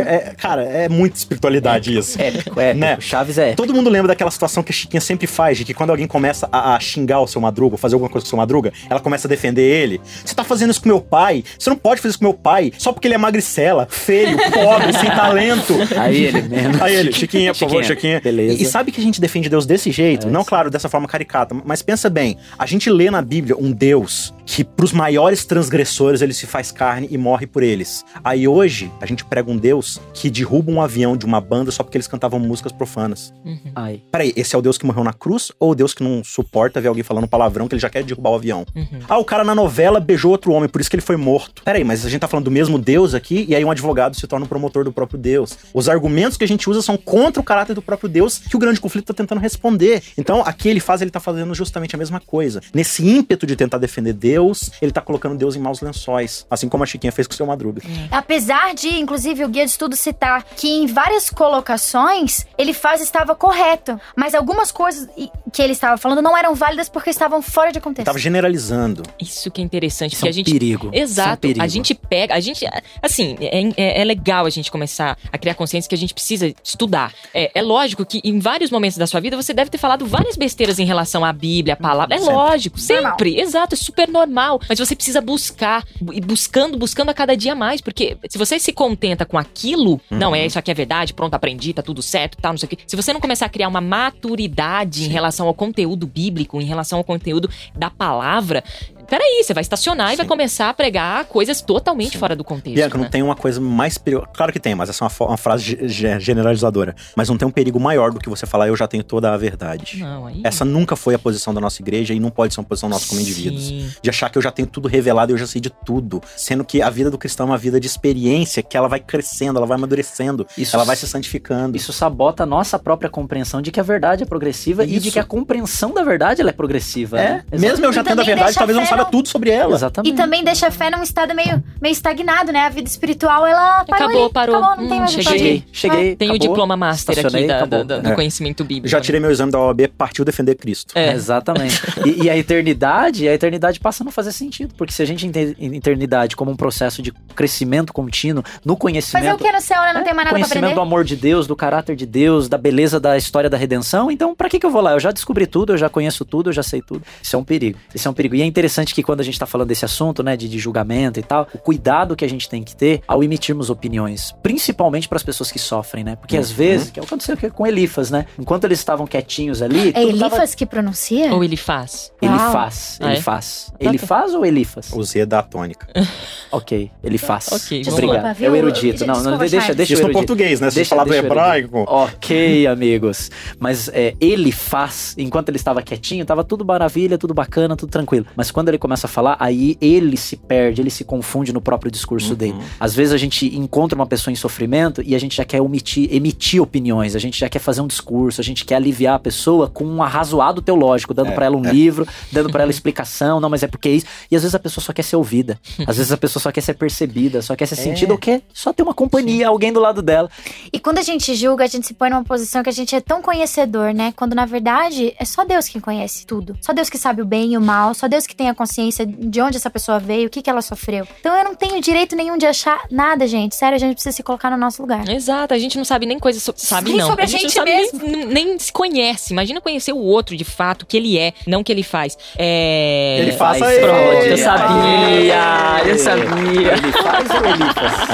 É, 0.06 0.34
cara, 0.38 0.64
é 0.64 0.90
muita 0.90 1.18
espiritualidade 1.18 1.98
isso. 1.98 2.22
Épico, 2.22 2.60
épico. 2.60 2.80
Né? 2.80 2.98
Chaves 3.00 3.38
é. 3.38 3.54
Todo 3.54 3.74
mundo 3.74 3.90
lembra 3.90 4.10
daquela 4.10 4.32
situação 4.32 4.64
que 4.64 4.72
a 4.72 4.76
Chiquinha 4.76 5.02
sempre 5.02 5.28
faz, 5.28 5.58
de 5.58 5.66
que 5.66 5.74
quando 5.74 5.90
alguém 5.92 6.08
começa 6.08 6.48
a, 6.52 6.76
a 6.76 6.80
xingar 6.80 7.22
o 7.22 7.28
seu 7.28 7.42
Madruga, 7.42 7.76
ou 7.76 7.78
fazer 7.78 7.96
alguma 7.96 8.10
coisa 8.10 8.24
com 8.24 8.28
o 8.28 8.30
seu 8.30 8.38
Madruga, 8.38 8.74
ela 8.90 9.00
começa 9.00 9.28
a 9.28 9.30
defender 9.30 9.62
ele. 9.62 10.02
Você 10.24 10.34
tá 10.34 10.44
fazendo 10.44 10.72
isso 10.72 10.82
com 10.82 10.90
meu 10.90 11.02
pai? 11.02 11.44
Você 11.58 11.70
não 11.70 11.78
pode 11.78 12.02
fazer 12.02 12.12
isso 12.12 12.20
com 12.20 12.26
meu 12.26 12.34
pai 12.34 12.72
só 12.78 12.92
porque 12.92 13.08
ele 13.08 13.16
é 13.16 13.18
magricela, 13.18 13.88
feio, 13.90 14.38
pobre, 14.52 14.94
sem 14.94 15.10
talento. 15.10 15.74
Aí 15.98 16.26
ele 16.26 16.42
mesmo. 16.42 16.84
Aí 16.84 16.96
ele, 16.96 17.12
Chiquinha, 17.12 17.54
por 17.54 17.60
favor, 17.60 17.84
Chiquinha, 17.84 18.20
beleza. 18.22 18.60
E, 18.60 18.64
e 18.64 18.66
sabe 18.66 18.92
que 18.92 19.00
a 19.00 19.04
gente 19.04 19.20
defende 19.20 19.50
Deus 19.50 19.66
desse 19.66 19.92
jeito? 19.92 20.28
É, 20.28 20.30
não, 20.30 20.44
claro, 20.44 20.70
dessa 20.70 20.90
forma 20.90 21.08
caricata, 21.08 21.56
mas 21.66 21.82
pensa 21.82 22.10
bem. 22.10 22.38
A 22.58 22.66
gente 22.66 22.90
lê 22.90 23.10
na 23.10 23.22
Bíblia 23.22 23.56
um 23.58 23.72
Deus 23.72 24.34
que 24.50 24.64
pros 24.64 24.92
maiores 24.92 25.46
transgressores 25.46 26.24
ele 26.24 26.34
se 26.34 26.48
faz 26.48 26.72
carne 26.72 27.08
e 27.12 27.20
morre 27.20 27.46
por 27.46 27.62
eles. 27.62 28.04
Aí 28.24 28.48
hoje, 28.48 28.92
a 29.00 29.06
gente 29.06 29.24
prega 29.24 29.52
um 29.52 29.56
Deus 29.56 30.02
que 30.12 30.28
derruba 30.28 30.72
um 30.72 30.82
avião 30.82 31.16
de 31.16 31.24
uma 31.24 31.40
banda 31.40 31.70
só 31.70 31.84
porque 31.84 31.98
eles 31.98 32.08
cantavam 32.08 32.40
músicas 32.40 32.72
profanas. 32.72 33.32
Ai. 33.76 34.02
Peraí, 34.12 34.34
esse 34.36 34.56
é 34.56 34.58
o 34.58 34.62
Deus 34.62 34.76
que 34.76 34.88
morreu 34.88 35.04
na 35.04 35.14
cruz 35.14 35.52
ou 35.60 35.72
o 35.72 35.76
Deus 35.76 35.94
que 35.94 36.04
não 36.04 36.24
suporta 36.24 36.82
ver 36.82 36.88
alguém 36.88 37.04
falando 37.04 37.28
palavrão 37.28 37.68
que 37.68 37.76
ele 37.76 37.82
já 37.82 37.92
quer 37.92 38.04
derrubar 38.04 38.32
o 38.32 38.36
avião? 38.36 38.66
Uhum. 38.76 39.00
Ah, 39.08 39.20
o 39.20 39.24
cara 39.24 39.44
na 39.44 39.54
novela 39.54 40.00
beijou 40.00 40.32
outro 40.32 40.52
homem, 40.52 40.68
por 40.68 40.82
isso 40.82 40.90
que 40.90 40.96
ele 40.96 41.04
foi 41.04 41.16
morto. 41.16 41.62
Peraí, 41.64 41.84
mas 41.84 42.04
a 42.04 42.10
gente 42.10 42.22
tá 42.22 42.28
falando 42.28 42.46
do 42.46 42.52
mesmo 42.52 42.80
Deus 42.80 43.14
aqui 43.14 43.46
e 43.48 43.56
aí 43.56 43.64
um 43.64 43.70
advogado 43.70 44.16
se 44.16 44.26
torna 44.26 44.46
um 44.48 44.50
promotor 44.50 44.84
do 44.84 44.92
próprio 44.92 45.20
Deus. 45.20 45.56
Os 45.76 45.88
argumentos 45.88 46.38
que 46.38 46.44
a 46.44 46.48
gente 46.48 46.68
usa 46.68 46.82
são 46.82 46.98
contra 46.98 47.40
o 47.40 47.46
caráter 47.46 47.76
do 47.76 47.84
próprio 47.84 48.10
Deus 48.10 48.40
que 48.40 48.56
o 48.56 48.60
grande 48.60 48.82
conflito 48.82 49.06
tá 49.06 49.14
tentando 49.14 49.40
responder. 49.40 50.02
Então, 50.18 50.42
aqui 50.44 50.70
ele 50.70 50.80
faz, 50.80 51.04
ele 51.04 51.12
tá 51.12 51.20
fazendo 51.20 51.54
justamente 51.54 51.94
a 51.94 52.00
mesma 52.00 52.20
coisa. 52.20 52.62
Nesse 52.74 53.08
ímpeto 53.08 53.46
de 53.46 53.56
tentar 53.56 53.78
defender 53.78 54.14
Deus, 54.14 54.39
ele 54.82 54.92
tá 54.92 55.02
colocando 55.02 55.38
Deus 55.38 55.56
em 55.56 55.60
maus 55.60 55.82
lençóis. 55.82 56.46
Assim 56.50 56.68
como 56.70 56.84
a 56.84 56.86
Chiquinha 56.86 57.12
fez 57.12 57.28
com 57.28 57.34
o 57.34 57.38
seu 57.38 57.46
Madruga. 57.46 57.82
Apesar 58.12 58.74
de, 58.74 58.88
inclusive, 59.00 59.44
o 59.44 59.48
guia 59.50 59.66
de 59.66 59.72
estudo 59.72 59.96
citar 59.96 60.44
que 60.56 60.68
em 60.70 60.88
várias 60.88 61.30
colocações 61.30 62.46
ele 62.58 62.74
faz 62.74 63.02
estava 63.02 63.36
correto, 63.36 64.00
mas 64.16 64.34
algumas 64.36 64.72
coisas 64.72 65.08
que 65.52 65.62
ele 65.62 65.74
estava 65.74 65.98
falando 65.98 66.22
não 66.22 66.38
eram 66.38 66.56
válidas 66.56 66.90
porque 66.90 67.10
estavam 67.10 67.42
fora 67.42 67.72
de 67.72 67.80
contexto. 67.80 68.06
Tava 68.06 68.18
generalizando. 68.20 69.04
Isso 69.20 69.50
que 69.52 69.62
é 69.62 69.64
interessante, 69.64 70.14
Isso 70.14 70.20
porque 70.22 70.28
é 70.28 70.32
a 70.32 70.34
gente 70.34 70.52
perigo. 70.52 70.90
É 70.94 71.00
Exato. 71.00 71.38
perigo. 71.42 71.62
A 71.64 71.68
gente 71.68 71.94
pega, 71.94 72.34
a 72.36 72.40
gente, 72.40 72.66
assim, 73.02 73.36
é, 73.40 73.62
é- 73.78 74.02
é 74.02 74.04
legal 74.04 74.46
a 74.46 74.50
gente 74.50 74.72
começar 74.72 75.18
a 75.32 75.38
criar 75.38 75.54
consciência 75.56 75.88
que 75.88 75.96
a 75.96 75.98
gente 75.98 76.14
precisa 76.14 76.54
estudar. 76.64 77.14
É, 77.34 77.52
é 77.56 77.62
lógico 77.62 78.06
que 78.06 78.22
em 78.24 78.40
vários 78.40 78.72
momentos 78.72 78.98
da 78.98 79.08
sua 79.08 79.20
vida 79.20 79.36
você 79.36 79.54
deve 79.54 79.70
ter 79.70 79.78
falado 79.78 80.06
várias 80.06 80.36
besteiras 80.36 80.80
em 80.80 80.86
relação 80.86 81.24
à 81.24 81.32
Bíblia, 81.34 81.74
à 81.74 81.78
palavra. 81.78 82.16
É 82.16 82.20
Sempre. 82.20 82.34
lógico, 82.34 82.78
Normal. 82.80 83.12
sempre. 83.12 83.40
Exato, 83.40 83.76
é 83.76 83.78
super 83.78 84.08
normal. 84.08 84.29
Mas 84.68 84.80
você 84.80 84.96
precisa 84.96 85.22
buscar, 85.22 85.84
e 86.14 86.22
buscando, 86.22 86.78
buscando 86.78 87.10
a 87.10 87.14
cada 87.14 87.36
dia 87.36 87.56
mais. 87.56 87.82
Porque 87.82 88.18
se 88.30 88.38
você 88.38 88.60
se 88.60 88.72
contenta 88.72 89.26
com 89.26 89.38
aquilo, 89.38 90.00
não 90.10 90.36
é, 90.36 90.46
isso 90.46 90.60
aqui 90.60 90.72
é 90.72 90.74
verdade, 90.74 91.14
pronto, 91.14 91.34
aprendi, 91.34 91.74
tá 91.74 91.82
tudo 91.82 92.02
certo, 92.02 92.38
tal, 92.42 92.54
não 92.54 92.58
sei 92.58 92.68
o 92.68 92.70
quê. 92.70 92.78
Se 92.86 92.96
você 92.96 93.14
não 93.14 93.20
começar 93.20 93.46
a 93.46 93.50
criar 93.50 93.68
uma 93.68 93.82
maturidade 93.82 95.06
em 95.06 95.10
relação 95.10 95.48
ao 95.48 95.54
conteúdo 95.54 96.08
bíblico, 96.08 96.62
em 96.62 96.66
relação 96.66 97.00
ao 97.00 97.04
conteúdo 97.04 97.50
da 97.76 97.90
palavra, 97.90 98.64
peraí, 99.10 99.44
você 99.44 99.54
vai 99.54 99.62
estacionar 99.62 100.14
e 100.14 100.16
vai 100.16 100.26
Sim. 100.26 100.30
começar 100.30 100.70
a 100.70 100.74
pregar 100.74 101.26
coisas 101.26 101.62
totalmente 101.62 102.18
fora 102.18 102.36
do 102.36 102.44
contexto. 102.44 102.76
Bianca, 102.76 102.98
não 102.98 103.06
né? 103.06 103.10
tem 103.10 103.22
uma 103.22 103.36
coisa 103.36 103.60
mais 103.60 103.98
perigosa. 103.98 104.30
Claro 104.34 104.52
que 104.54 104.60
tem, 104.60 104.76
mas 104.76 104.90
essa 104.90 105.04
é 105.04 105.08
uma, 105.08 105.28
uma 105.30 105.38
frase 105.38 105.64
ge- 105.64 105.88
ge- 105.88 106.20
generalizadora. 106.20 106.96
Mas 107.16 107.30
não 107.30 107.38
tem 107.38 107.48
um 107.48 107.52
perigo 107.52 107.80
maior 107.80 108.12
do 108.12 108.20
que 108.20 108.30
você 108.30 108.46
falar, 108.46 108.68
eu 108.68 108.76
já 108.76 108.88
tenho 108.88 109.04
toda 109.04 109.34
a 109.34 109.38
verdade. 109.38 109.98
Não, 110.00 110.26
aí. 110.28 110.42
Essa 110.44 110.64
nunca 110.64 110.96
foi 110.96 111.16
a 111.16 111.20
posição 111.20 111.54
da 111.54 111.62
nossa 111.62 111.82
igreja 111.82 112.14
e 112.14 112.20
não 112.20 112.30
pode 112.30 112.54
ser 112.54 112.60
uma 112.60 112.66
posição 112.68 112.90
nossa 112.90 113.08
como 113.08 113.20
indivíduos. 113.20 113.66
Sim. 113.68 113.90
De 114.02 114.10
achar 114.10 114.30
que 114.30 114.38
eu 114.38 114.42
já 114.42 114.52
tenho 114.52 114.68
tudo 114.68 114.88
revelado 114.88 115.32
e 115.32 115.34
eu 115.34 115.38
já 115.38 115.48
sei 115.48 115.60
de 115.62 115.70
tudo. 115.70 116.22
Sendo 116.36 116.64
que 116.64 116.82
a 116.82 116.90
vida 116.90 117.10
do 117.10 117.18
cristão 117.18 117.48
é 117.48 117.50
uma 117.52 117.58
vida 117.58 117.80
de 117.80 117.88
experiência, 117.88 118.62
que 118.64 118.78
ela 118.78 118.88
vai 118.88 119.00
crescendo, 119.00 119.58
ela 119.58 119.66
vai 119.66 119.76
amadurecendo, 119.76 120.46
Isso- 120.58 120.76
ela 120.76 120.86
vai 120.86 120.96
se 120.96 121.08
santificando. 121.08 121.76
Isso 121.76 121.92
sabota 121.94 122.44
a 122.44 122.46
nossa 122.46 122.78
própria 122.80 123.10
compreensão 123.10 123.62
de 123.62 123.72
que 123.72 123.80
a 123.80 123.84
verdade 123.84 124.24
é 124.24 124.26
progressiva 124.26 124.84
e 124.84 124.88
de 124.88 124.98
Isso. 124.98 125.12
que 125.12 125.20
a 125.20 125.24
compreensão 125.24 125.94
da 125.94 126.04
verdade 126.04 126.42
ela 126.42 126.50
é 126.50 126.54
progressiva. 126.54 127.20
É, 127.20 127.30
né? 127.34 127.44
mesmo 127.52 127.86
eu 127.86 127.92
já 127.94 128.04
tendo 128.04 128.22
a 128.22 128.24
verdade, 128.24 128.54
talvez 128.56 128.76
eu 128.76 128.82
a 128.82 128.86
não 128.86 128.90
fé 128.90 128.96
saiba 129.00 129.12
tudo 129.12 129.28
sobre 129.28 129.50
ela. 129.50 129.76
Exatamente. 129.76 130.14
E 130.14 130.16
também 130.16 130.44
deixa 130.44 130.68
a 130.68 130.72
fé 130.72 130.90
num 130.90 131.02
estado 131.04 131.34
meio, 131.36 131.64
meio 131.82 131.92
estagnado, 131.94 132.52
né? 132.52 132.62
A 132.62 132.70
vida 132.70 132.88
espiritual, 132.88 133.46
ela 133.46 133.86
parou 133.86 134.06
Acabou, 134.08 134.24
ali, 134.26 134.34
parou. 134.34 134.56
Acabou, 134.58 134.78
não 134.78 134.86
Hum, 134.86 134.90
tem 134.90 135.00
mais. 135.00 135.12
Cheguei, 135.12 135.64
cheguei. 135.72 136.16
Tem 136.16 136.32
o 136.32 136.40
diploma 136.40 136.76
master 136.76 137.20
aqui 137.26 137.48
da- 137.48 137.56
acabou. 137.58 137.84
da- 137.84 138.00
do 138.00 138.10
É. 138.10 138.16
conhecimento 138.16 138.64
bíblico. 138.64 138.88
Já 138.88 138.98
né? 138.98 139.04
tirei 139.04 139.20
meu 139.20 139.32
exame 139.32 139.52
da 139.52 139.60
OAB, 139.60 139.88
partiu 139.90 140.24
defender 140.26 140.56
Cristo. 140.56 140.94
É. 140.98 141.14
Exatamente. 141.14 141.82
E, 142.06 142.24
e 142.24 142.30
a 142.30 142.38
eternidade, 142.38 143.28
a 143.28 143.34
eternidade 143.34 143.80
passa 143.80 144.04
a 144.04 144.06
não 144.06 144.12
fazer 144.12 144.32
sentido, 144.32 144.74
porque 144.76 144.94
se 144.94 145.02
a 145.02 145.06
gente 145.06 145.26
entende 145.26 145.56
a 145.60 145.66
eternidade 145.76 146.36
como 146.36 146.52
um 146.52 146.56
processo 146.56 147.02
de 147.02 147.12
crescimento 147.36 147.94
contínuo 147.94 148.44
no 148.66 148.76
conhecimento, 148.76 149.24
Fazer 149.24 149.34
o 149.34 149.38
que 149.38 149.52
no 149.52 149.62
céu, 149.62 149.82
né? 149.82 149.94
Não 149.94 150.02
É, 150.02 150.04
tem 150.04 150.14
mais 150.14 150.26
nada 150.26 150.30
conhecimento 150.36 150.76
do 150.76 150.82
amor 150.82 151.04
de 151.04 151.16
Deus, 151.16 151.48
do 151.48 151.56
caráter 151.56 151.96
de 151.96 152.06
Deus, 152.06 152.48
da 152.48 152.58
beleza 152.58 153.00
da 153.00 153.18
história 153.18 153.50
da 153.50 153.58
redenção. 153.58 154.12
Então, 154.12 154.36
pra 154.36 154.50
que 154.50 154.60
que 154.60 154.66
eu 154.66 154.72
vou 154.72 154.82
lá? 154.82 154.94
Eu 154.94 155.00
já 155.00 155.12
descobri 155.12 155.46
tudo, 155.48 155.74
eu 155.74 155.78
já 155.78 155.90
conheço 155.90 156.24
tudo, 156.26 156.50
eu 156.50 156.54
já 156.54 156.64
sei 156.64 156.82
tudo. 156.82 157.02
Isso 157.22 157.36
é 157.36 157.40
um 157.40 157.44
perigo. 157.44 157.78
Isso 157.94 158.08
é 158.08 158.12
um 158.12 158.14
perigo. 158.14 158.36
E 158.36 158.42
é 158.42 158.46
interessante 158.46 158.89
que 158.94 159.04
quando 159.04 159.22
a 159.22 159.24
gente 159.24 159.38
tá 159.40 159.46
falando 159.46 159.68
desse 159.68 159.86
assunto, 159.86 160.22
né, 160.24 160.36
de, 160.38 160.48
de 160.50 160.58
julgamento 160.60 161.20
e 161.20 161.24
tal, 161.24 161.48
o 161.54 161.58
cuidado 161.58 162.16
que 162.16 162.26
a 162.26 162.30
gente 162.30 162.48
tem 162.50 162.64
que 162.64 162.76
ter 162.76 163.02
ao 163.08 163.24
emitirmos 163.24 163.70
opiniões, 163.70 164.34
principalmente 164.44 165.08
para 165.08 165.18
as 165.18 165.24
pessoas 165.24 165.52
que 165.52 165.60
sofrem, 165.60 166.04
né? 166.04 166.16
Porque 166.16 166.38
às 166.38 166.50
Uhum. 166.52 166.56
vezes, 166.56 166.90
que 166.90 167.00
é 167.00 167.04
o 167.04 167.06
que 167.06 167.14
aconteceu 167.14 167.38
com 167.52 167.66
Elifas, 167.68 168.10
né? 168.12 168.26
Enquanto 168.38 168.64
eles 168.66 168.80
estavam 168.80 169.06
quietinhos 169.08 169.62
ali, 169.62 169.90
É 169.90 170.02
tudo 170.02 170.20
tava- 170.20 170.36
Elifas 170.36 170.56
que 170.56 170.66
pronuncia? 170.66 171.34
Ou 171.34 171.44
ele 171.44 171.58
faz. 171.58 172.12
Ele 172.22 172.32
Uau. 172.34 172.52
faz, 172.52 172.98
Ah, 173.02 173.08
ele 173.10 173.18
é? 173.18 173.22
faz. 173.22 173.74
Ele 173.80 173.98
faz 173.98 174.34
ou 174.34 174.46
Elifas? 174.46 174.92
O 174.94 175.04
Z 175.04 175.26
da 175.26 175.42
tônica. 175.44 175.88
Ok, 176.52 176.90
ele 177.04 177.20
faz. 177.20 177.48
Ok, 177.52 177.84
vamos 177.84 177.94
Obrigado. 178.00 178.24
lá. 178.24 178.30
É 178.30 178.32
o 178.32 178.36
Viu? 178.36 178.56
erudito. 178.56 179.06
Não, 179.06 179.14
não, 179.14 179.22
Desculpa, 179.22 179.38
deixa, 179.38 179.60
Charles. 179.60 179.78
deixa 179.78 179.94
Isso 179.94 180.02
o 180.02 180.06
no 180.06 180.10
erudito. 180.10 180.28
português, 180.28 180.60
né? 180.60 180.70
Se 180.72 180.76
Deixa- 180.78 180.90
falar 180.90 181.04
do 181.04 181.12
deixa 181.12 181.22
eu 181.24 181.32
hebraico. 181.32 181.84
Ok, 181.88 182.66
amigos. 182.66 183.30
Mas 183.60 183.88
é, 183.90 184.16
ele 184.20 184.52
faz, 184.52 185.14
enquanto 185.20 185.50
ele 185.50 185.58
estava 185.58 185.80
quietinho, 185.84 186.26
tava 186.26 186.44
tudo 186.44 186.66
maravilha, 186.66 187.20
tudo 187.20 187.36
bacana, 187.36 187.76
tudo 187.76 187.92
tranquilo. 187.92 188.26
Mas 188.36 188.50
quando 188.50 188.70
ele 188.70 188.79
começa 188.80 189.06
a 189.08 189.10
falar, 189.10 189.36
aí 189.40 189.78
ele 189.80 190.18
se 190.18 190.36
perde, 190.36 190.82
ele 190.82 190.90
se 190.90 191.04
confunde 191.04 191.54
no 191.54 191.62
próprio 191.62 191.92
discurso 191.92 192.32
Uhum. 192.32 192.36
dele. 192.36 192.56
Às 192.80 192.96
vezes 192.96 193.14
a 193.14 193.18
gente 193.18 193.46
encontra 193.56 193.96
uma 193.96 194.06
pessoa 194.06 194.32
em 194.32 194.36
sofrimento 194.36 195.02
e 195.06 195.14
a 195.16 195.20
gente 195.20 195.36
já 195.38 195.46
quer 195.46 195.62
omitir, 195.62 196.08
emitir 196.14 196.62
opiniões, 196.62 197.16
a 197.16 197.20
gente 197.20 197.40
já 197.40 197.50
quer 197.50 197.60
fazer 197.60 197.82
um 197.82 197.88
discurso, 197.88 198.42
a 198.42 198.44
gente 198.44 198.66
quer 198.66 198.76
aliviar 198.76 199.16
a 199.16 199.20
pessoa 199.20 199.68
com 199.70 199.84
um 199.86 200.02
arrazoado 200.02 200.62
teológico, 200.62 201.14
dando 201.14 201.30
É, 201.32 201.36
pra 201.36 201.46
ela 201.46 201.58
um 201.58 201.62
livro, 201.64 202.08
dando 202.32 202.50
pra 202.50 202.64
ela 202.64 202.72
explicação, 202.80 203.40
não, 203.40 203.50
mas 203.50 203.64
é 203.64 203.68
porque 203.68 203.90
é 203.90 203.92
isso. 203.94 204.06
E 204.32 204.36
às 204.36 204.42
vezes 204.44 204.56
a 204.56 204.60
pessoa 204.60 204.84
só 204.84 204.94
quer 204.94 205.04
ser 205.04 205.16
ouvida. 205.16 205.60
Às 205.86 205.98
vezes 205.98 206.12
a 206.12 206.18
pessoa 206.18 206.42
só 206.42 206.52
quer 206.52 206.62
ser 206.62 206.74
percebida, 206.76 207.42
só 207.42 207.56
quer 207.56 207.66
ser 207.66 207.76
É. 207.76 207.78
sentida 207.84 208.14
ou 208.14 208.18
quer 208.20 208.42
só 208.54 208.72
ter 208.74 208.84
uma 208.84 208.94
companhia, 208.94 209.48
alguém 209.48 209.72
do 209.74 209.80
lado 209.80 210.02
dela. 210.02 210.30
E 210.72 210.80
quando 210.80 210.98
a 211.00 211.02
gente 211.02 211.34
julga, 211.36 211.64
a 211.64 211.68
gente 211.68 211.86
se 211.88 211.94
põe 211.94 212.10
numa 212.10 212.24
posição 212.24 212.64
que 212.64 212.70
a 212.70 212.74
gente 212.74 212.96
é 212.96 213.02
tão 213.02 213.22
conhecedor, 213.22 213.94
né? 213.94 214.14
Quando 214.16 214.34
na 214.36 214.46
verdade 214.46 215.14
é 215.20 215.26
só 215.26 215.44
Deus 215.46 215.68
quem 215.68 215.82
conhece 215.82 216.26
tudo. 216.26 216.58
Só 216.62 216.74
Deus 216.74 216.90
que 216.90 216.98
sabe 216.98 217.22
o 217.22 217.26
bem 217.26 217.54
e 217.54 217.58
o 217.58 217.62
mal. 217.62 217.94
Só 217.94 218.08
Deus 218.08 218.26
que 218.28 218.36
tem 218.36 218.50
a 218.50 218.56
consciência 218.70 219.06
de 219.06 219.42
onde 219.42 219.58
essa 219.58 219.70
pessoa 219.70 220.00
veio, 220.00 220.28
o 220.28 220.30
que, 220.30 220.42
que 220.42 220.50
ela 220.50 220.62
sofreu. 220.62 221.08
Então 221.20 221.36
eu 221.36 221.44
não 221.44 221.56
tenho 221.56 221.82
direito 221.82 222.16
nenhum 222.16 222.38
de 222.38 222.46
achar 222.46 222.80
nada, 222.92 223.28
gente. 223.28 223.56
Sério, 223.56 223.76
a 223.76 223.80
gente 223.80 223.96
precisa 223.96 224.16
se 224.16 224.22
colocar 224.22 224.52
no 224.52 224.58
nosso 224.58 224.82
lugar. 224.82 225.10
Exato, 225.10 225.54
a 225.54 225.58
gente 225.58 225.76
não 225.78 225.84
sabe 225.84 226.06
nem 226.06 226.20
coisa 226.20 226.40
sobre. 226.40 226.62
Sabe, 226.62 226.90
Nem 226.90 227.00
não. 227.00 227.08
sobre 227.08 227.24
a 227.24 227.26
não 227.28 227.32
gente 227.32 227.52
sabe 227.52 227.72
nem, 227.72 228.26
nem 228.26 228.60
se 228.60 228.72
conhece. 228.72 229.34
Imagina 229.34 229.60
conhecer 229.60 229.92
o 229.92 229.98
outro 229.98 230.38
de 230.38 230.44
fato, 230.44 230.84
o 230.84 230.86
que 230.86 230.96
ele 230.98 231.18
é, 231.18 231.34
não 231.48 231.62
o 231.62 231.64
que 231.64 231.72
ele 231.72 231.84
faz. 231.84 232.18
É... 232.38 233.18
Ele 233.20 233.32
faz. 233.32 233.58
Pronto, 233.58 234.26
eu 234.26 234.38
sabia, 234.38 235.90
eu 235.90 235.98
sabia. 235.98 236.74
Ele 236.74 236.92
faz 236.92 237.30
ou 237.30 237.46
ele 237.46 237.74
faz? 237.74 238.10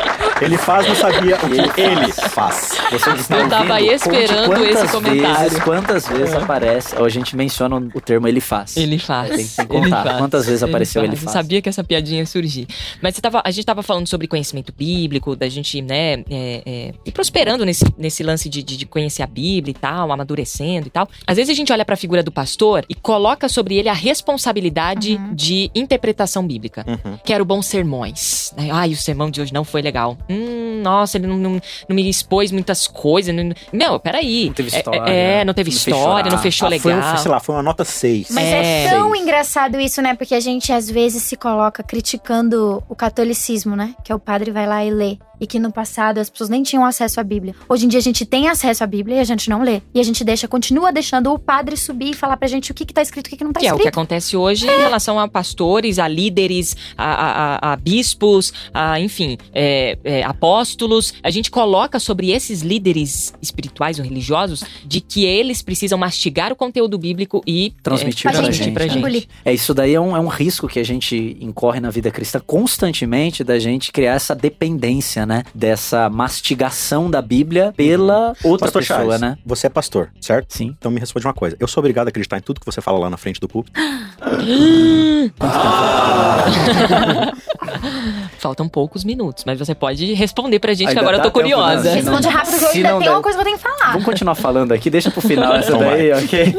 É. 0.00 0.03
Ele 0.40 0.56
faz, 0.58 0.86
não 0.88 0.94
sabia 0.94 1.36
o 1.36 1.54
Ele 1.54 1.68
que 1.68 1.80
ele 1.80 2.12
faz. 2.12 2.72
Você 2.90 3.10
está 3.10 3.38
Eu 3.38 3.48
tava 3.48 3.74
ouvindo, 3.74 3.92
esperando 3.92 4.46
conte 4.48 4.60
quantas 4.60 4.82
esse 4.84 4.92
comentário. 4.92 5.40
Vezes, 5.44 5.58
quantas 5.62 6.08
vezes 6.08 6.34
aparece, 6.34 6.96
ou 6.96 7.04
a 7.04 7.08
gente 7.08 7.36
menciona 7.36 7.76
o 7.94 8.00
termo 8.00 8.26
ele 8.28 8.40
faz. 8.40 8.76
Ele 8.76 8.98
faz. 8.98 9.28
Tem 9.30 9.46
que 9.46 9.60
Ele 9.76 9.84
contar. 9.84 10.04
faz. 10.04 10.18
Quantas 10.18 10.46
vezes 10.46 10.62
apareceu 10.62 11.02
ele 11.04 11.14
Eu 11.14 11.18
faz. 11.18 11.32
sabia 11.32 11.62
que 11.62 11.68
essa 11.68 11.82
piadinha 11.84 12.20
ia 12.20 12.26
surgir. 12.26 12.66
Mas 13.00 13.14
você 13.14 13.20
tava, 13.20 13.42
a 13.44 13.50
gente 13.50 13.64
tava 13.64 13.82
falando 13.82 14.06
sobre 14.08 14.26
conhecimento 14.26 14.72
bíblico, 14.76 15.34
da 15.36 15.48
gente, 15.48 15.80
né, 15.80 16.14
é, 16.30 16.62
é, 16.66 16.94
ir 17.04 17.12
prosperando 17.12 17.64
nesse, 17.64 17.84
nesse 17.96 18.22
lance 18.22 18.48
de, 18.48 18.62
de, 18.62 18.76
de 18.76 18.86
conhecer 18.86 19.22
a 19.22 19.26
Bíblia 19.26 19.70
e 19.70 19.74
tal, 19.78 20.10
amadurecendo 20.12 20.86
e 20.88 20.90
tal. 20.90 21.08
Às 21.26 21.36
vezes 21.36 21.50
a 21.50 21.54
gente 21.54 21.72
olha 21.72 21.84
pra 21.84 21.96
figura 21.96 22.22
do 22.22 22.32
pastor 22.32 22.84
e 22.88 22.94
coloca 22.94 23.48
sobre 23.48 23.76
ele 23.76 23.88
a 23.88 23.94
responsabilidade 23.94 25.16
de 25.32 25.70
interpretação 25.74 26.46
bíblica. 26.46 26.84
Uhum. 26.86 27.18
Quero 27.24 27.44
bons 27.44 27.66
sermões. 27.66 28.52
né? 28.56 28.68
Ai, 28.72 28.90
o 28.92 28.96
sermão 28.96 29.30
de 29.30 29.40
hoje 29.40 29.52
não 29.52 29.64
foi 29.64 29.80
legal. 29.82 30.13
Hum, 30.28 30.80
nossa, 30.82 31.16
ele 31.18 31.26
não, 31.26 31.36
não, 31.36 31.52
não 31.88 31.94
me 31.96 32.08
expôs 32.08 32.50
muitas 32.52 32.86
coisas. 32.86 33.34
Não, 33.34 33.50
não 33.72 33.98
peraí. 33.98 34.46
Não 34.46 34.52
teve 34.54 34.74
É, 34.74 34.78
história, 34.78 35.00
É, 35.10 35.44
não 35.44 35.54
teve 35.54 35.70
não 35.70 35.78
fez 35.80 35.86
história, 35.86 36.24
não 36.24 36.30
chorar. 36.30 36.42
fechou 36.42 36.68
Ah, 36.68 36.78
foi, 36.80 36.92
legal. 36.94 37.14
um- 37.14 37.16
sei 37.18 37.30
lá, 37.30 37.40
foi 37.40 37.54
uma 37.54 37.62
nota 37.62 37.84
6. 37.84 38.28
Mas 38.30 38.44
é, 38.44 38.84
É. 38.84 38.90
tão 38.90 39.14
engraçado 39.14 39.80
isso, 39.80 40.00
né? 40.02 40.14
Porque 40.14 40.34
a 40.34 40.40
gente 40.40 40.72
às 40.72 40.90
vezes 40.90 41.22
se 41.22 41.36
coloca 41.36 41.82
criticando 41.82 42.82
o 42.88 42.94
catolicismo, 42.94 43.74
né? 43.76 43.94
Que 44.04 44.12
é 44.12 44.14
o 44.14 44.18
padre 44.18 44.50
vai 44.50 44.66
lá 44.66 44.84
e 44.84 44.90
lê. 44.90 45.18
E 45.40 45.46
que 45.46 45.58
no 45.58 45.72
passado 45.72 46.18
as 46.18 46.30
pessoas 46.30 46.48
nem 46.48 46.62
tinham 46.62 46.84
acesso 46.84 47.20
à 47.20 47.24
Bíblia. 47.24 47.54
Hoje 47.68 47.86
em 47.86 47.88
dia 47.88 47.98
a 47.98 48.02
gente 48.02 48.24
tem 48.24 48.48
acesso 48.48 48.84
à 48.84 48.86
Bíblia 48.86 49.16
e 49.16 49.20
a 49.20 49.24
gente 49.24 49.50
não 49.50 49.62
lê. 49.62 49.82
E 49.94 50.00
a 50.00 50.02
gente 50.02 50.22
deixa, 50.24 50.46
continua 50.46 50.92
deixando 50.92 51.32
o 51.32 51.38
padre 51.38 51.76
subir 51.76 52.10
e 52.10 52.14
falar 52.14 52.36
pra 52.36 52.46
gente 52.48 52.70
o 52.70 52.74
que, 52.74 52.84
que 52.84 52.94
tá 52.94 53.02
escrito 53.02 53.26
e 53.26 53.28
o 53.28 53.30
que, 53.30 53.36
que 53.38 53.44
não 53.44 53.52
tá 53.52 53.60
Que 53.60 53.66
é 53.66 53.72
o 53.72 53.76
que 53.76 53.82
escrito. 53.82 53.94
acontece 53.94 54.36
hoje 54.36 54.66
em 54.66 54.78
relação 54.78 55.18
a 55.18 55.26
pastores, 55.28 55.98
a 55.98 56.06
líderes, 56.06 56.76
a, 56.96 57.04
a- 57.04 57.54
a- 57.56 57.72
a 57.72 57.76
bispos, 57.76 58.52
a, 58.72 59.00
enfim, 59.00 59.36
é, 59.52 59.98
é, 60.04 60.22
apóstolos. 60.22 61.14
A 61.22 61.30
gente 61.30 61.50
coloca 61.50 61.98
sobre 61.98 62.30
esses 62.30 62.62
líderes 62.62 63.34
espirituais 63.42 63.98
ou 63.98 64.04
religiosos 64.04 64.62
de 64.86 65.00
que 65.00 65.24
eles 65.24 65.62
precisam 65.62 65.98
mastigar 65.98 66.52
o 66.52 66.56
conteúdo 66.56 66.96
bíblico 66.98 67.42
e 67.46 67.72
Transmitir 67.82 68.28
é, 68.28 68.32
pra 68.32 68.40
transmitir 68.42 68.64
gente, 68.66 68.74
pra 68.74 68.86
gente. 69.10 69.28
É, 69.44 69.52
isso 69.52 69.74
daí 69.74 69.94
é 69.94 70.00
um, 70.00 70.16
é 70.16 70.20
um 70.20 70.28
risco 70.28 70.68
que 70.68 70.78
a 70.78 70.84
gente 70.84 71.36
incorre 71.40 71.80
na 71.80 71.90
vida 71.90 72.10
cristã 72.10 72.40
constantemente 72.46 73.42
da 73.42 73.58
gente 73.58 73.90
criar 73.92 74.14
essa 74.14 74.34
dependência, 74.34 75.24
né? 75.26 75.33
Dessa 75.54 76.10
mastigação 76.10 77.10
da 77.10 77.22
Bíblia 77.22 77.72
pela 77.76 78.34
outra 78.42 78.66
Pastor 78.66 78.82
pessoa, 78.82 78.98
Charles, 78.98 79.20
né? 79.20 79.38
você 79.44 79.66
é 79.66 79.70
pastor, 79.70 80.10
certo? 80.20 80.54
Sim. 80.54 80.74
Então 80.78 80.90
me 80.90 81.00
responde 81.00 81.26
uma 81.26 81.34
coisa. 81.34 81.56
Eu 81.58 81.66
sou 81.66 81.80
obrigado 81.80 82.08
a 82.08 82.10
acreditar 82.10 82.38
em 82.38 82.42
tudo 82.42 82.60
que 82.60 82.66
você 82.66 82.80
fala 82.80 82.98
lá 82.98 83.10
na 83.10 83.16
frente 83.16 83.40
do 83.40 83.48
púlpito? 83.48 83.80
Faltam 88.44 88.68
poucos 88.68 89.04
minutos, 89.04 89.42
mas 89.46 89.58
você 89.58 89.74
pode 89.74 90.12
responder 90.12 90.58
pra 90.58 90.74
gente, 90.74 90.82
que 90.82 90.88
Ainda 90.90 91.00
agora 91.00 91.16
eu 91.16 91.22
dá 91.22 91.30
tô 91.30 91.40
tempo, 91.40 91.54
curiosa. 91.56 91.82
né? 91.88 91.94
Responde 91.94 92.28
rápido 92.28 92.58
que 92.58 92.64
eu 92.64 92.68
Se 92.68 92.76
ainda 92.76 92.98
der- 92.98 93.10
uma 93.10 93.22
coisa 93.22 93.38
que 93.38 93.40
eu 93.40 93.44
tenho 93.46 93.56
que 93.56 93.62
falar. 93.62 93.92
Vamos 93.92 94.04
continuar 94.04 94.34
falando 94.34 94.72
aqui, 94.72 94.90
deixa 94.90 95.10
pro 95.10 95.22
final 95.22 95.54
essa 95.56 95.68
Então 95.68 95.78
daí, 95.78 96.12
ok? 96.12 96.54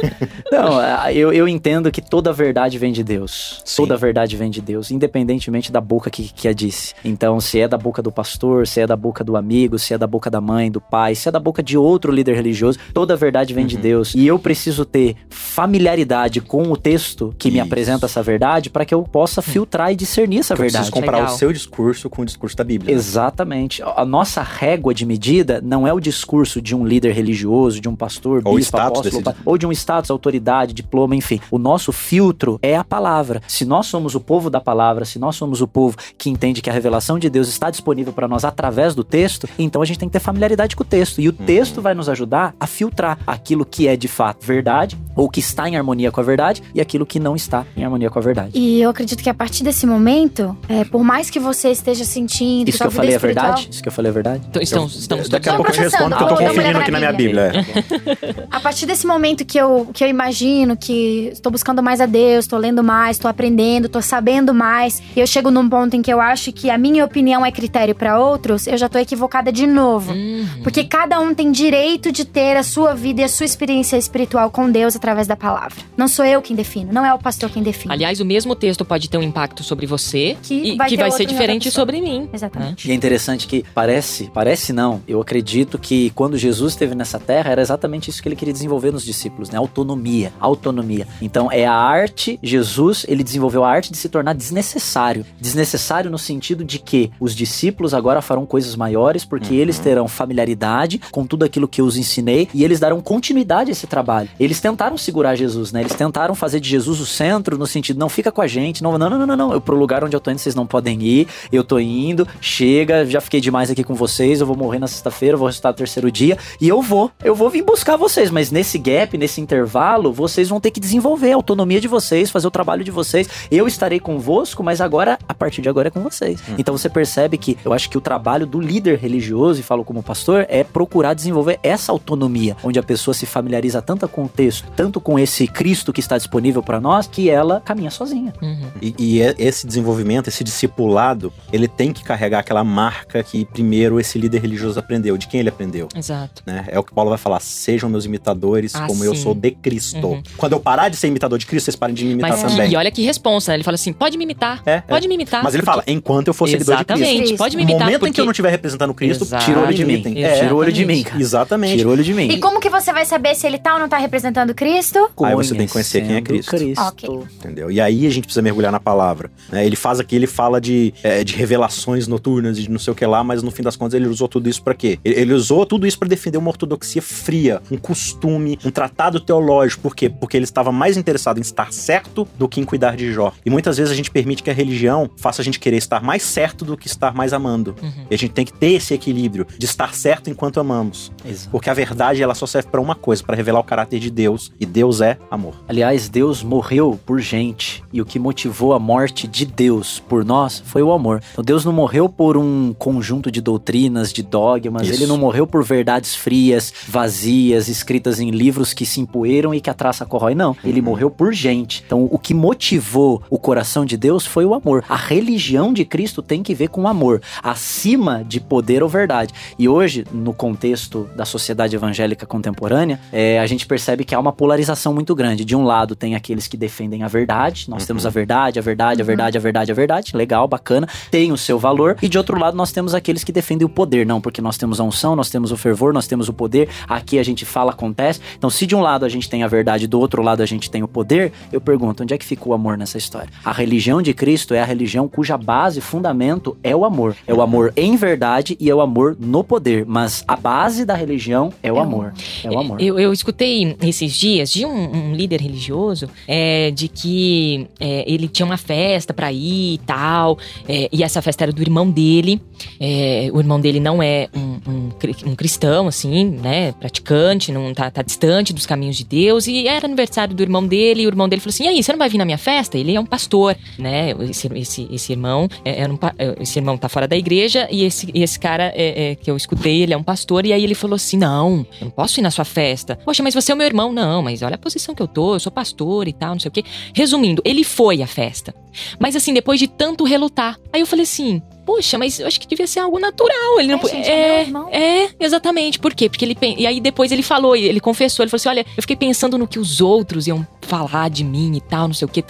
Não, 0.52 0.82
é, 0.82 1.14
eu, 1.14 1.32
eu 1.32 1.48
entendo 1.48 1.92
que 1.92 2.02
toda 2.02 2.34
verdade 2.34 2.80
vem 2.80 2.92
de 2.92 3.04
Deus. 3.04 3.62
Sim. 3.64 3.84
Toda 3.84 3.96
verdade 3.98 4.36
vem 4.36 4.50
de 4.50 4.62
Deus, 4.62 4.90
independentemente 4.90 5.72
da 5.72 5.80
boca 5.80 6.10
que, 6.10 6.24
que 6.34 6.48
a 6.48 6.54
disse. 6.54 6.96
Então, 7.06 7.40
se 7.40 7.60
é 7.60 7.68
da 7.68 7.78
boca 7.78 8.02
do 8.02 8.12
pastor, 8.12 8.66
se 8.66 8.82
é 8.82 8.88
da 8.88 8.96
boca 8.96 9.24
do 9.24 9.38
amigo, 9.38 9.78
se 9.78 9.94
é 9.94 9.98
da 10.00 10.08
boca 10.08 10.32
da 10.32 10.42
mãe, 10.42 10.72
do 10.72 10.82
pai, 10.82 11.14
se 11.14 11.30
é 11.30 11.32
da 11.32 11.40
boca 11.40 11.62
de 11.62 11.78
outro 11.78 12.12
líder 12.12 12.34
religioso, 12.36 12.80
toda 12.96 13.16
verdade 13.16 13.54
vem 13.54 13.68
de 13.68 13.78
Deus. 13.78 14.16
E 14.16 14.26
eu 14.26 14.40
preciso 14.40 14.86
ter 14.86 15.16
familiaridade 15.30 16.42
com 16.42 16.64
o 16.72 16.76
texto 16.78 17.32
que 17.38 17.52
me 17.52 17.58
Isso. 17.58 17.68
apresenta 17.68 18.08
essa 18.08 18.24
verdade 18.24 18.72
para 18.72 18.86
que 18.86 18.94
eu 18.96 19.04
possa 19.04 19.40
filtrar 19.40 19.92
e 19.92 19.96
discernir 19.96 20.40
essa 20.40 20.54
Eu 20.56 20.58
verdade. 20.58 20.86
preciso 20.86 20.92
comparar 20.92 21.18
Legal. 21.20 21.36
o 21.36 21.38
seu 21.38 21.54
discurso 21.54 21.75
com 22.10 22.22
o 22.22 22.26
discurso 22.26 22.56
da 22.56 22.64
Bíblia. 22.64 22.92
né? 22.94 22.98
Exatamente. 22.98 23.82
A 23.84 24.06
nossa 24.06 24.42
régua 24.42 24.94
de 24.94 25.06
medida 25.06 25.62
não 25.64 25.88
é 25.88 25.94
o 25.94 26.00
discurso 26.00 26.62
de 26.62 26.76
um 26.76 26.86
líder 26.86 27.12
religioso, 27.14 27.80
de 27.82 27.90
um 27.90 27.96
pastor, 27.96 28.42
Ou 28.46 28.56
bispo, 28.56 28.78
apóstolo, 28.78 29.22
desse- 29.24 29.38
ou 29.46 29.58
de 29.58 29.66
um 29.66 29.72
status, 29.72 30.10
autoridade, 30.12 30.74
diploma, 30.74 31.16
enfim. 31.16 31.40
O 31.52 31.58
nosso 31.58 31.92
filtro 31.92 32.60
é 32.62 32.76
a 32.78 32.84
palavra. 32.84 33.42
Se 33.48 33.66
nós 33.66 33.88
somos 33.88 34.16
o 34.16 34.20
povo 34.20 34.50
da 34.50 34.62
palavra, 34.62 35.06
se 35.06 35.20
nós 35.20 35.36
somos 35.36 35.62
o 35.62 35.68
povo 35.68 35.98
que 36.18 36.30
entende 36.30 36.62
que 36.62 36.70
a 36.70 36.74
revelação 36.74 37.20
de 37.20 37.30
Deus 37.30 37.48
está 37.48 37.70
disponível 37.70 38.14
para 38.14 38.28
nós 38.28 38.46
através 38.46 38.94
do 38.96 39.04
texto, 39.04 39.48
então 39.60 39.82
a 39.82 39.86
gente 39.86 40.00
tem 40.00 40.08
que 40.08 40.14
ter 40.14 40.20
familiaridade 40.20 40.76
com 40.76 40.84
o 40.84 40.86
texto. 40.86 41.20
E 41.20 41.28
o 41.30 41.36
Uhum. 41.38 41.46
texto 41.46 41.82
vai 41.82 41.94
nos 41.94 42.08
ajudar 42.10 42.56
a 42.60 42.68
filtrar 42.68 43.18
aquilo 43.28 43.66
que 43.66 43.88
é 43.88 43.96
de 43.98 44.08
fato 44.08 44.46
verdade, 44.46 44.98
ou 45.16 45.30
que 45.30 45.40
está 45.40 45.68
em 45.70 45.76
harmonia 45.76 46.12
com 46.12 46.20
a 46.20 46.24
verdade, 46.24 46.62
e 46.74 46.80
aquilo 46.82 47.06
que 47.06 47.20
não 47.20 47.36
está 47.36 47.66
em 47.76 47.84
harmonia 47.84 48.10
com 48.10 48.20
a 48.20 48.22
verdade. 48.22 48.52
E 48.54 48.82
eu 48.82 48.90
acredito 48.90 49.22
que 49.24 49.30
a 49.30 49.34
partir 49.34 49.64
desse 49.64 49.86
momento, 49.86 50.56
é, 50.70 50.84
por 50.84 51.04
mais 51.04 51.30
que 51.30 51.40
você 51.40 51.65
esteja 51.72 52.04
sentindo 52.06 52.70
Isso 52.70 52.78
que 52.78 52.84
eu 52.84 52.90
vida 52.90 52.96
falei 53.02 53.14
é 53.14 53.16
espiritual- 53.16 53.46
verdade? 53.48 53.68
Isso 53.72 53.82
que 53.84 53.88
eu 53.88 53.92
falei 53.92 54.10
é 54.10 54.14
verdade? 54.14 54.42
Então, 54.50 54.62
estamos, 54.62 54.94
Eu- 54.94 55.00
estamos 55.00 55.30
Daqui 55.30 55.50
a 55.50 55.56
pouco 55.56 55.72
eu 55.72 55.76
te 55.76 55.80
respondo, 55.82 56.16
que 56.16 56.24
eu 56.24 56.28
tô 56.28 56.36
conferindo 56.38 56.80
aqui 56.80 56.92
na 56.92 57.00
minha 57.00 57.14
Bíblia. 57.14 57.52
é. 57.54 58.46
A 58.52 58.60
partir 58.60 58.86
desse 58.86 59.06
momento 59.08 59.46
que 59.46 59.58
eu, 59.58 59.88
que 59.94 60.04
eu 60.04 60.08
imagino 60.08 60.76
que 60.78 61.30
estou 61.34 61.52
buscando 61.52 61.82
mais 61.82 62.00
a 62.02 62.06
Deus, 62.06 62.46
estou 62.46 62.60
lendo 62.60 62.84
mais, 62.84 63.18
estou 63.18 63.30
aprendendo, 63.30 63.86
estou 63.86 64.02
sabendo 64.02 64.54
mais, 64.54 65.02
e 65.16 65.20
eu 65.20 65.28
chego 65.28 65.52
num 65.52 65.68
ponto 65.70 65.96
em 65.96 66.02
que 66.02 66.12
eu 66.12 66.20
acho 66.22 66.52
que 66.52 66.70
a 66.70 66.78
minha 66.78 67.04
opinião 67.04 67.46
é 67.46 67.52
critério 67.52 67.96
para 67.96 68.20
outros, 68.20 68.68
eu 68.68 68.78
já 68.78 68.88
tô 68.90 68.98
equivocada 68.98 69.52
de 69.52 69.66
novo. 69.68 70.12
Uhum. 70.14 70.46
Porque 70.64 70.84
cada 70.84 71.20
um 71.20 71.34
tem 71.34 71.52
direito 71.52 72.12
de 72.12 72.26
ter 72.26 72.56
a 72.58 72.64
sua 72.64 72.94
vida 72.94 73.22
e 73.22 73.24
a 73.24 73.30
sua 73.30 73.46
experiência 73.46 73.98
espiritual 73.98 74.50
com 74.50 74.70
Deus 74.70 74.96
através 74.96 75.28
da 75.28 75.36
palavra. 75.36 75.76
Não 75.98 76.08
sou 76.08 76.26
eu 76.26 76.42
quem 76.42 76.56
defino, 76.56 76.92
não 76.92 77.06
é 77.06 77.14
o 77.14 77.20
pastor 77.20 77.50
quem 77.50 77.64
define. 77.64 77.94
Aliás, 77.94 78.20
o 78.20 78.26
mesmo 78.26 78.56
texto 78.56 78.84
pode 78.86 79.10
ter 79.10 79.18
um 79.18 79.24
impacto 79.24 79.64
sobre 79.64 79.86
você 79.86 80.38
Que 80.44 80.54
e 80.54 80.76
vai 80.78 80.90
que 80.90 80.96
ter 80.98 81.02
vai 81.02 81.12
ser 81.12 81.26
diferente 81.26 81.55
sobre 81.72 82.02
mim. 82.02 82.30
Exatamente. 82.34 82.88
E 82.88 82.92
é 82.92 82.94
interessante 82.94 83.48
que 83.48 83.64
parece, 83.74 84.30
parece 84.34 84.74
não, 84.74 85.02
eu 85.08 85.22
acredito 85.22 85.78
que 85.78 86.10
quando 86.12 86.38
Jesus 86.38 86.74
esteve 86.74 86.96
nessa 86.96 87.20
terra 87.20 87.52
era 87.52 87.62
exatamente 87.62 88.10
isso 88.10 88.22
que 88.22 88.28
ele 88.28 88.36
queria 88.36 88.54
desenvolver 88.54 88.92
nos 88.92 89.04
discípulos, 89.04 89.50
né? 89.50 89.58
Autonomia, 89.58 90.32
autonomia. 90.40 91.08
Então 91.22 91.52
é 91.52 91.66
a 91.66 91.74
arte, 91.74 92.40
Jesus, 92.42 93.06
ele 93.08 93.24
desenvolveu 93.24 93.64
a 93.64 93.70
arte 93.70 93.92
de 93.92 93.98
se 93.98 94.10
tornar 94.10 94.34
desnecessário. 94.34 95.26
Desnecessário 95.40 96.10
no 96.10 96.18
sentido 96.18 96.64
de 96.64 96.80
que 96.80 97.12
os 97.20 97.36
discípulos 97.36 97.94
agora 97.94 98.22
farão 98.22 98.46
coisas 98.46 98.76
maiores 98.76 99.24
porque 99.24 99.54
Uhum. 99.54 99.60
eles 99.60 99.80
terão 99.80 100.08
familiaridade 100.08 101.00
com 101.12 101.26
tudo 101.26 101.46
aquilo 101.46 101.68
que 101.68 101.82
eu 101.82 101.86
os 101.86 101.98
ensinei 101.98 102.48
e 102.54 102.64
eles 102.64 102.80
darão 102.80 103.02
continuidade 103.02 103.70
a 103.70 103.74
esse 103.74 103.88
trabalho. 103.88 104.30
Eles 104.40 104.60
tentaram 104.60 104.98
segurar 104.98 105.36
Jesus, 105.36 105.72
né? 105.72 105.82
Eles 105.82 105.94
tentaram 105.94 106.36
fazer 106.36 106.60
de 106.60 106.70
Jesus 106.70 107.00
o 107.00 107.06
centro 107.06 107.58
no 107.58 107.68
sentido, 107.68 108.00
não 108.00 108.10
fica 108.10 108.32
com 108.32 108.42
a 108.42 108.48
gente, 108.48 108.82
não, 108.84 108.98
não, 108.98 109.10
não, 109.10 109.26
não, 109.26 109.36
não, 109.36 109.54
eu 109.54 109.62
pro 109.62 109.78
lugar 109.78 110.04
onde 110.04 110.16
eu 110.16 110.20
tô 110.20 110.32
indo 110.32 110.40
vocês 110.40 110.56
não 110.56 110.66
podem 110.66 111.02
ir, 111.02 111.28
eu 111.52 111.64
tô 111.64 111.80
indo, 111.80 112.28
chega, 112.42 113.06
já 113.06 113.22
fiquei 113.22 113.42
demais 113.42 113.70
aqui 113.70 113.84
com 113.84 113.94
vocês, 113.94 114.42
eu 114.42 114.48
vou 114.48 114.56
morrer 114.56 114.80
na 114.80 114.88
sexta-feira, 114.88 115.38
vou 115.38 115.48
ressuscitar 115.48 115.72
no 115.72 115.78
terceiro 115.78 116.12
dia 116.12 116.38
e 116.60 116.68
eu 116.68 116.82
vou, 116.82 117.12
eu 117.24 117.36
vou 117.36 117.50
vir 117.50 117.64
buscar 117.64 117.98
vocês, 117.98 118.30
mas 118.30 118.52
nesse 118.52 118.78
gap, 118.78 119.18
nesse 119.18 119.42
intervalo, 119.42 120.12
vocês 120.12 120.50
vão 120.50 120.60
ter 120.60 120.72
que 120.72 120.80
desenvolver 120.80 121.32
a 121.32 121.36
autonomia 121.36 121.80
de 121.82 121.88
vocês, 121.88 122.30
fazer 122.30 122.48
o 122.48 122.52
trabalho 122.52 122.84
de 122.84 122.92
vocês. 122.92 123.28
Eu 123.52 123.68
estarei 123.68 124.00
convosco, 124.00 124.64
mas 124.64 124.82
agora, 124.82 125.18
a 125.28 125.34
partir 125.34 125.62
de 125.62 125.70
agora 125.70 125.88
é 125.88 125.92
com 125.92 126.02
vocês. 126.02 126.40
Então 126.58 126.78
você 126.78 126.90
percebe 126.90 127.38
que 127.38 127.58
eu 127.64 127.74
acho 127.74 127.90
que 127.90 127.98
o 127.98 128.02
trabalho 128.02 128.46
do 128.46 128.60
líder 128.60 128.98
religioso, 128.98 129.60
e 129.60 129.64
falo 129.64 129.84
como 129.84 130.04
pastor, 130.04 130.46
é 130.50 130.64
procurar 130.64 131.14
desenvolver 131.14 131.60
essa 131.64 131.92
autonomia, 131.92 132.56
onde 132.64 132.80
a 132.80 132.84
pessoa 132.84 133.14
se 133.14 133.26
familiariza 133.26 133.82
tanto 133.82 134.08
com 134.08 134.26
o 134.26 134.30
texto, 134.30 134.68
tanto 134.76 135.00
com 135.00 135.18
esse 135.18 135.48
Cristo 135.48 135.92
que 135.94 136.00
está 136.00 136.18
disponível 136.18 136.62
para 136.62 136.80
nós, 136.80 137.08
que 137.08 137.30
ela 137.30 137.62
caminha 137.64 137.90
sozinha. 137.90 138.34
Uhum. 138.42 138.68
E, 138.82 138.96
e 138.98 139.22
é- 139.22 139.36
esse 139.38 139.66
desenvolvimento, 139.66 140.28
esse 140.28 140.44
discipulado, 140.44 141.25
ele 141.52 141.68
tem 141.68 141.92
que 141.94 142.04
carregar 142.04 142.40
aquela 142.40 142.64
marca 142.64 143.22
que 143.24 143.46
primeiro 143.46 144.00
esse 144.00 144.18
líder 144.18 144.42
religioso 144.42 144.80
aprendeu. 144.80 145.18
De 145.18 145.28
quem 145.28 145.40
ele 145.40 145.50
aprendeu? 145.50 145.88
Exato. 145.96 146.42
né? 146.46 146.66
É 146.68 146.78
o 146.80 146.84
que 146.84 146.94
Paulo 146.94 147.10
vai 147.10 147.18
falar. 147.18 147.40
Sejam 147.40 147.90
meus 147.90 148.06
imitadores, 148.06 148.74
Ah, 148.76 148.86
como 148.88 149.04
eu 149.04 149.16
sim. 149.16 149.22
sou 149.24 149.34
de 149.34 149.52
Cristo. 149.52 150.08
Uhum. 150.08 150.24
Quando 150.38 150.54
eu 150.54 150.60
parar 150.60 150.90
de 150.90 150.98
ser 150.98 151.08
imitador 151.08 151.38
de 151.40 151.46
Cristo, 151.46 151.66
vocês 151.66 151.76
parem 151.76 151.96
de 151.96 152.06
me 152.06 152.12
imitar 152.14 152.32
Mas 152.32 152.42
também. 152.44 152.72
e 152.72 152.76
olha 152.76 152.92
que 152.92 153.02
responsa, 153.04 153.52
né? 153.52 153.58
Ele 153.58 153.64
fala 153.64 153.76
assim: 153.76 153.94
pode 153.94 154.18
me 154.18 154.24
imitar. 154.24 154.62
É, 154.66 154.72
é. 154.76 154.82
Pode 154.82 155.08
me 155.08 155.16
imitar. 155.16 155.44
Mas 155.44 155.54
ele 155.54 155.64
porque- 155.64 155.72
fala, 155.80 155.84
enquanto 155.88 156.28
eu 156.28 156.34
for 156.34 156.48
seguidor 156.48 156.78
de 156.78 156.86
Cristo. 156.86 157.02
Exatamente, 157.02 157.20
Cristo. 157.28 157.38
pode 157.38 157.56
me 157.58 157.64
No 157.64 157.70
imitar. 157.70 157.86
momento 157.88 158.00
porque... 158.00 158.10
em 158.10 158.14
que 158.14 158.22
eu 158.22 158.26
não 158.26 158.32
estiver 158.32 158.50
representando 158.50 158.94
Cristo, 158.94 159.24
Exato. 159.24 159.46
tira 159.46 159.60
o 159.60 159.64
olho 159.64 159.74
de 159.74 159.86
mim. 159.86 159.94
Exatamente. 159.96 160.24
É, 160.24 160.40
Tira 160.40 160.54
o 160.56 160.58
olho 160.58 160.72
de 160.72 160.86
mim, 160.86 161.04
cara. 161.04 161.22
Exatamente. 161.22 161.78
Tira 161.78 161.90
o 161.90 161.92
olho 161.92 162.04
de 162.04 162.14
mim. 162.14 162.28
E 162.30 162.40
como 162.40 162.60
que 162.60 162.70
você 162.70 162.92
vai 162.94 163.06
saber 163.06 163.36
se 163.36 163.46
ele 163.48 163.58
tá 163.58 163.74
ou 163.74 163.80
não 163.80 163.88
tá 163.90 163.98
representando 163.98 164.54
Cristo? 164.54 165.10
Aí 165.24 165.36
você 165.36 165.56
tem 165.56 165.66
que 165.68 165.74
conhecer 165.74 166.02
quem 166.06 166.16
é 166.16 166.22
Cristo. 166.22 166.56
Ok. 166.80 167.10
Entendeu? 167.36 167.72
E 167.72 167.80
aí 167.82 168.06
a 168.06 168.10
gente 168.10 168.26
precisa 168.26 168.42
mergulhar 168.42 168.72
na 168.72 168.80
palavra. 168.80 169.30
né? 169.52 169.66
Ele 169.66 169.76
faz 169.76 170.00
aqui, 170.00 170.16
ele 170.16 170.28
fala 170.28 170.60
de, 170.62 170.94
é, 171.16 171.24
de 171.24 171.36
revelações 171.36 172.08
noturnas, 172.08 172.58
de 172.58 172.70
não 172.70 172.80
sei 172.80 172.92
o 172.92 172.96
que 172.96 173.06
lá, 173.06 173.24
mas 173.24 173.42
no 173.42 173.52
fim 173.52 173.64
das 173.64 173.76
contas 173.76 173.94
ele 173.94 174.08
usou 174.08 174.28
tudo 174.28 174.50
isso 174.50 174.62
pra 174.62 174.74
quê? 174.74 175.00
Ele, 175.04 175.20
ele 175.22 175.34
usou 175.34 175.66
tudo 175.66 175.88
isso 175.88 175.98
pra 175.98 176.08
defender 176.08 176.38
uma 176.38 176.50
ortodoxia 176.50 177.02
fria, 177.02 177.62
um 177.72 177.78
costume, 177.78 178.60
um 178.66 178.72
tratado 178.72 179.20
teológico. 179.20 179.84
Por 179.84 179.96
quê? 179.96 180.10
Porque 180.10 180.36
ele 180.38 180.44
estava 180.44 180.72
mais 180.72 180.98
interessado 180.98 181.38
em 181.38 181.42
estar 181.42 181.72
certo 181.72 182.28
do 182.38 182.48
que 182.48 182.60
em 182.60 182.66
cuidar 182.66 182.96
de 182.96 183.12
Jó. 183.14 183.32
E 183.46 183.50
muitas 183.50 183.78
vezes 183.78 183.92
a 183.92 183.96
gente 183.96 184.12
permite 184.12 184.44
que 184.44 184.50
a 184.50 184.54
religião 184.54 185.10
faça 185.18 185.42
a 185.42 185.46
gente 185.46 185.60
querer 185.60 185.78
estar 185.78 186.02
mais 186.04 186.24
certo 186.24 186.66
do 186.66 186.76
que 186.76 186.88
estar 186.88 187.14
mais 187.14 187.34
amando. 187.34 187.76
Uhum. 187.82 188.06
E 188.10 188.14
a 188.14 188.18
gente 188.18 188.32
tem 188.32 188.46
que 188.46 188.54
ter 188.54 188.74
esse 188.74 188.94
equilíbrio 188.94 189.48
de 189.58 189.66
estar 189.66 189.94
certo 189.94 190.30
enquanto 190.30 190.60
amamos. 190.60 191.12
Exato. 191.24 191.50
Porque 191.52 191.70
a 191.70 191.74
verdade 191.74 192.22
ela 192.22 192.36
só 192.36 192.46
serve 192.46 192.70
pra 192.70 192.82
uma 192.82 192.96
coisa, 192.96 193.24
pra 193.24 193.36
revelar 193.36 193.60
o 193.60 193.64
caráter 193.64 194.00
de 194.00 194.10
Deus. 194.10 194.52
E 194.60 194.66
Deus 194.66 195.02
é 195.02 195.18
amor. 195.32 195.56
Aliás, 195.68 196.10
Deus 196.10 196.44
morreu 196.44 197.00
por 197.06 197.20
gente 197.20 197.84
e 197.94 198.02
o 198.02 198.06
que 198.06 198.20
motivou 198.20 198.74
a 198.74 198.80
morte 198.80 199.28
de 199.28 199.46
Deus 199.46 200.00
por 200.00 200.26
nós 200.26 200.62
foi 200.66 200.82
o 200.82 200.92
amor. 200.92 201.05
Amor. 201.06 201.22
Então 201.32 201.44
Deus 201.44 201.64
não 201.64 201.72
morreu 201.74 202.10
por 202.10 202.38
um 202.38 202.74
conjunto 202.74 203.30
de 203.32 203.42
doutrinas, 203.42 204.12
de 204.12 204.24
dogmas, 204.24 204.88
Isso. 204.88 204.94
ele 205.02 205.08
não 205.08 205.18
morreu 205.18 205.46
por 205.46 205.64
verdades 205.64 206.16
frias, 206.16 206.74
vazias, 206.88 207.68
escritas 207.68 208.20
em 208.20 208.32
livros 208.32 208.74
que 208.74 208.86
se 208.86 209.00
empoeiram 209.00 209.54
e 209.54 209.62
que 209.62 209.70
a 209.70 209.74
traça 209.74 210.06
corrói, 210.06 210.34
não. 210.36 210.56
Ele 210.64 210.80
Uhum. 210.80 210.86
morreu 210.86 211.10
por 211.12 211.34
gente. 211.34 211.84
Então 211.86 212.08
o 212.12 212.18
que 212.18 212.34
motivou 212.34 213.22
o 213.30 213.38
coração 213.38 213.86
de 213.86 213.96
Deus 213.98 214.26
foi 214.26 214.46
o 214.46 214.54
amor. 214.54 214.84
A 214.90 214.96
religião 214.96 215.72
de 215.74 215.86
Cristo 215.86 216.22
tem 216.22 216.42
que 216.42 216.54
ver 216.56 216.70
com 216.70 216.82
o 216.84 216.88
amor, 216.88 217.22
acima 217.44 218.24
de 218.28 218.40
poder 218.40 218.82
ou 218.84 218.90
verdade. 218.90 219.34
E 219.58 219.68
hoje, 219.70 220.04
no 220.12 220.34
contexto 220.34 221.08
da 221.16 221.26
sociedade 221.26 221.76
evangélica 221.76 222.26
contemporânea, 222.26 223.00
é, 223.12 223.40
a 223.40 223.46
gente 223.46 223.66
percebe 223.66 224.04
que 224.04 224.16
há 224.16 224.20
uma 224.20 224.32
polarização 224.34 224.94
muito 224.94 225.14
grande. 225.16 225.46
De 225.46 225.56
um 225.56 225.64
lado, 225.64 225.96
tem 225.96 226.16
aqueles 226.16 226.48
que 226.48 226.58
defendem 226.58 227.04
a 227.04 227.08
verdade, 227.08 227.70
nós 227.70 227.82
Uhum. 227.84 227.88
temos 227.88 228.06
a 228.06 228.10
verdade, 228.10 228.58
a 228.60 228.62
verdade, 228.62 229.02
a 229.02 229.06
verdade, 229.06 229.38
a 229.38 229.42
verdade, 229.42 229.72
a 229.72 229.76
verdade, 229.76 230.16
legal, 230.16 230.48
bacana, 230.48 230.88
tem 231.10 231.32
o 231.32 231.38
seu 231.38 231.58
valor. 231.58 231.98
E 232.02 232.10
de 232.10 232.18
outro 232.18 232.40
lado, 232.40 232.56
nós 232.56 232.72
temos 232.72 232.94
aqueles 232.94 233.24
que 233.24 233.32
defendem 233.32 233.66
o 233.66 233.70
poder, 233.70 234.06
não, 234.06 234.22
porque 234.22 234.42
nós 234.42 234.58
temos 234.58 234.80
a 234.80 234.84
unção, 234.84 235.16
nós 235.16 235.30
temos 235.30 235.52
o 235.52 235.58
fervor, 235.58 235.94
nós 235.94 236.08
temos 236.08 236.30
o 236.30 236.34
poder, 236.34 236.70
aqui 236.88 237.20
a 237.20 237.24
gente 237.24 237.46
fala, 237.46 237.72
acontece. 237.72 238.20
Então, 238.38 238.50
se 238.50 238.66
de 238.66 238.76
um 238.76 238.82
lado 238.82 239.06
a 239.06 239.10
gente 239.10 239.30
tem 239.30 239.44
a 239.44 239.48
verdade, 239.48 239.88
do 239.88 240.00
outro 240.00 240.22
lado 240.22 240.42
a 240.42 240.46
gente 240.46 240.70
tem 240.70 240.84
o 240.84 240.88
poder, 240.88 241.32
eu 241.52 241.62
pergunto, 241.62 242.04
onde 242.04 242.14
é 242.14 242.18
que 242.18 242.26
fica 242.26 242.48
o 242.48 242.54
amor 242.54 242.78
nessa 242.78 242.98
história? 242.98 243.30
A 243.44 243.52
religião 243.52 244.02
de 244.02 244.14
Cristo 244.14 244.54
é 244.54 244.62
a 244.62 244.66
religião 244.66 245.08
cuja 245.08 245.38
base, 245.38 245.82
fundamento 245.82 246.58
é 246.64 246.76
o 246.76 246.86
amor. 246.86 247.16
É 247.28 247.34
o 247.34 247.42
amor 247.42 247.74
em 247.76 247.96
verdade 247.96 248.58
e 248.60 248.70
é 248.70 248.76
o 248.76 248.82
amor 248.82 249.16
no 249.20 249.44
poder, 249.44 249.86
mas 249.86 250.24
a 250.28 250.36
base 250.36 250.86
da 250.86 250.96
religião 250.96 251.52
é 251.62 251.72
o 251.72 251.78
É 251.78 251.82
amor. 251.82 252.14
É 252.44 252.50
o 252.50 252.60
amor. 252.60 252.82
Eu, 252.82 253.00
eu 253.00 253.14
escutei 253.14 253.76
esses 253.82 254.14
dias 254.14 254.52
de 254.52 254.66
um, 254.66 255.10
um 255.10 255.16
líder 255.16 255.42
religioso 255.42 256.10
é, 256.28 256.72
de 256.72 256.88
que 256.88 257.68
é, 257.80 258.04
ele 258.12 258.28
tinha 258.28 258.46
uma 258.46 258.58
festa 258.58 259.14
pra 259.14 259.32
ir 259.32 259.76
e 259.76 259.78
tal, 259.86 260.38
é, 260.68 260.85
e 260.92 261.04
essa 261.04 261.22
festa 261.22 261.44
era 261.44 261.52
do 261.52 261.62
irmão 261.62 261.90
dele. 261.90 262.42
É, 262.80 263.30
o 263.34 263.40
irmão 263.40 263.60
dele 263.60 263.80
não 263.80 264.02
é 264.02 264.28
um, 264.36 264.72
um 264.72 264.86
um 265.26 265.36
cristão, 265.36 265.88
assim, 265.88 266.26
né? 266.26 266.72
Praticante, 266.74 267.52
não 267.52 267.74
tá, 267.74 267.90
tá 267.92 268.02
distante 268.02 268.54
dos 268.54 268.66
caminhos 268.66 268.96
de 268.96 269.04
Deus. 269.04 269.48
E 269.48 269.68
era 269.68 269.86
aniversário 269.86 270.36
do 270.36 270.42
irmão 270.42 270.66
dele, 270.66 271.04
e 271.04 271.06
o 271.06 271.10
irmão 271.10 271.28
dele 271.28 271.42
falou 271.42 271.54
assim: 271.54 271.66
e 271.66 271.68
aí, 271.68 271.84
você 271.84 271.92
não 271.92 272.00
vai 272.00 272.10
vir 272.10 272.18
na 272.18 272.26
minha 272.26 272.38
festa? 272.38 272.78
Ele 272.78 272.96
é 272.96 273.00
um 273.00 273.06
pastor, 273.06 273.56
né? 273.78 274.12
Esse, 274.30 274.48
esse, 274.56 274.88
esse 274.92 275.12
irmão 275.12 275.48
é, 275.64 275.82
era 275.82 275.94
um 275.94 275.98
é, 276.18 276.36
esse 276.40 276.58
irmão 276.60 276.78
tá 276.78 276.90
fora 276.90 277.08
da 277.08 277.16
igreja, 277.16 277.68
e 277.72 277.84
esse, 277.84 278.10
esse 278.14 278.40
cara 278.40 278.72
é, 278.76 279.12
é, 279.12 279.16
que 279.16 279.30
eu 279.30 279.38
escutei, 279.38 279.82
ele 279.82 279.94
é 279.94 279.98
um 279.98 280.04
pastor, 280.04 280.46
e 280.46 280.54
aí 280.54 280.64
ele 280.64 280.76
falou 280.76 280.96
assim: 280.96 281.18
não, 281.18 281.66
eu 281.80 281.86
não 281.86 281.92
posso 281.92 282.20
ir 282.20 282.24
na 282.24 282.32
sua 282.32 282.46
festa. 282.46 282.98
Poxa, 283.04 283.24
mas 283.24 283.34
você 283.34 283.52
é 283.52 283.56
o 283.56 283.58
meu 283.58 283.68
irmão. 283.68 283.92
Não, 283.92 284.22
mas 284.22 284.42
olha 284.42 284.56
a 284.56 284.60
posição 284.60 284.96
que 284.96 285.02
eu 285.02 285.08
tô, 285.08 285.36
eu 285.36 285.40
sou 285.40 285.52
pastor 285.52 286.08
e 286.08 286.14
tal, 286.14 286.32
não 286.32 286.40
sei 286.40 286.50
o 286.50 286.52
quê. 286.52 286.64
Resumindo, 286.94 287.42
ele 287.46 287.64
foi 287.64 288.02
à 288.02 288.08
festa. 288.08 288.54
Mas 289.00 289.16
assim, 289.16 289.34
depois 289.34 289.60
de 289.60 289.68
tanto 289.68 290.04
relutar. 290.04 290.60
Aí 290.72 290.82
eu 290.82 290.88
falei 290.88 291.04
assim. 291.04 291.42
Poxa, 291.66 291.98
mas 291.98 292.20
eu 292.20 292.28
acho 292.28 292.40
que 292.40 292.48
devia 292.48 292.68
ser 292.68 292.80
algo 292.80 293.00
natural. 293.00 293.60
Ele 293.60 293.70
não 293.70 293.76
É, 293.76 293.82
po- 293.82 293.88
gente, 293.90 294.08
é 294.10 294.42
irmão. 294.42 294.68
é, 294.72 295.10
exatamente. 295.20 295.80
Por 295.80 295.94
quê? 295.94 296.10
Porque 296.10 296.24
ele 296.26 296.38
e 296.58 296.68
aí 296.68 296.80
depois 296.80 297.12
ele 297.12 297.24
falou, 297.24 297.56
ele 297.56 297.80
confessou, 297.80 298.24
ele 298.24 298.30
falou 298.30 298.38
assim: 298.38 298.50
"Olha, 298.50 298.66
eu 298.76 298.82
fiquei 298.82 298.96
pensando 298.96 299.38
no 299.38 299.48
que 299.48 299.58
os 299.60 299.82
outros 299.82 300.28
iam 300.28 300.46
falar 300.62 301.10
de 301.10 301.24
mim 301.24 301.56
e 301.56 301.62
tal, 301.62 301.88
não 301.88 301.94
sei 301.94 302.06
o 302.06 302.10
quê. 302.10 302.24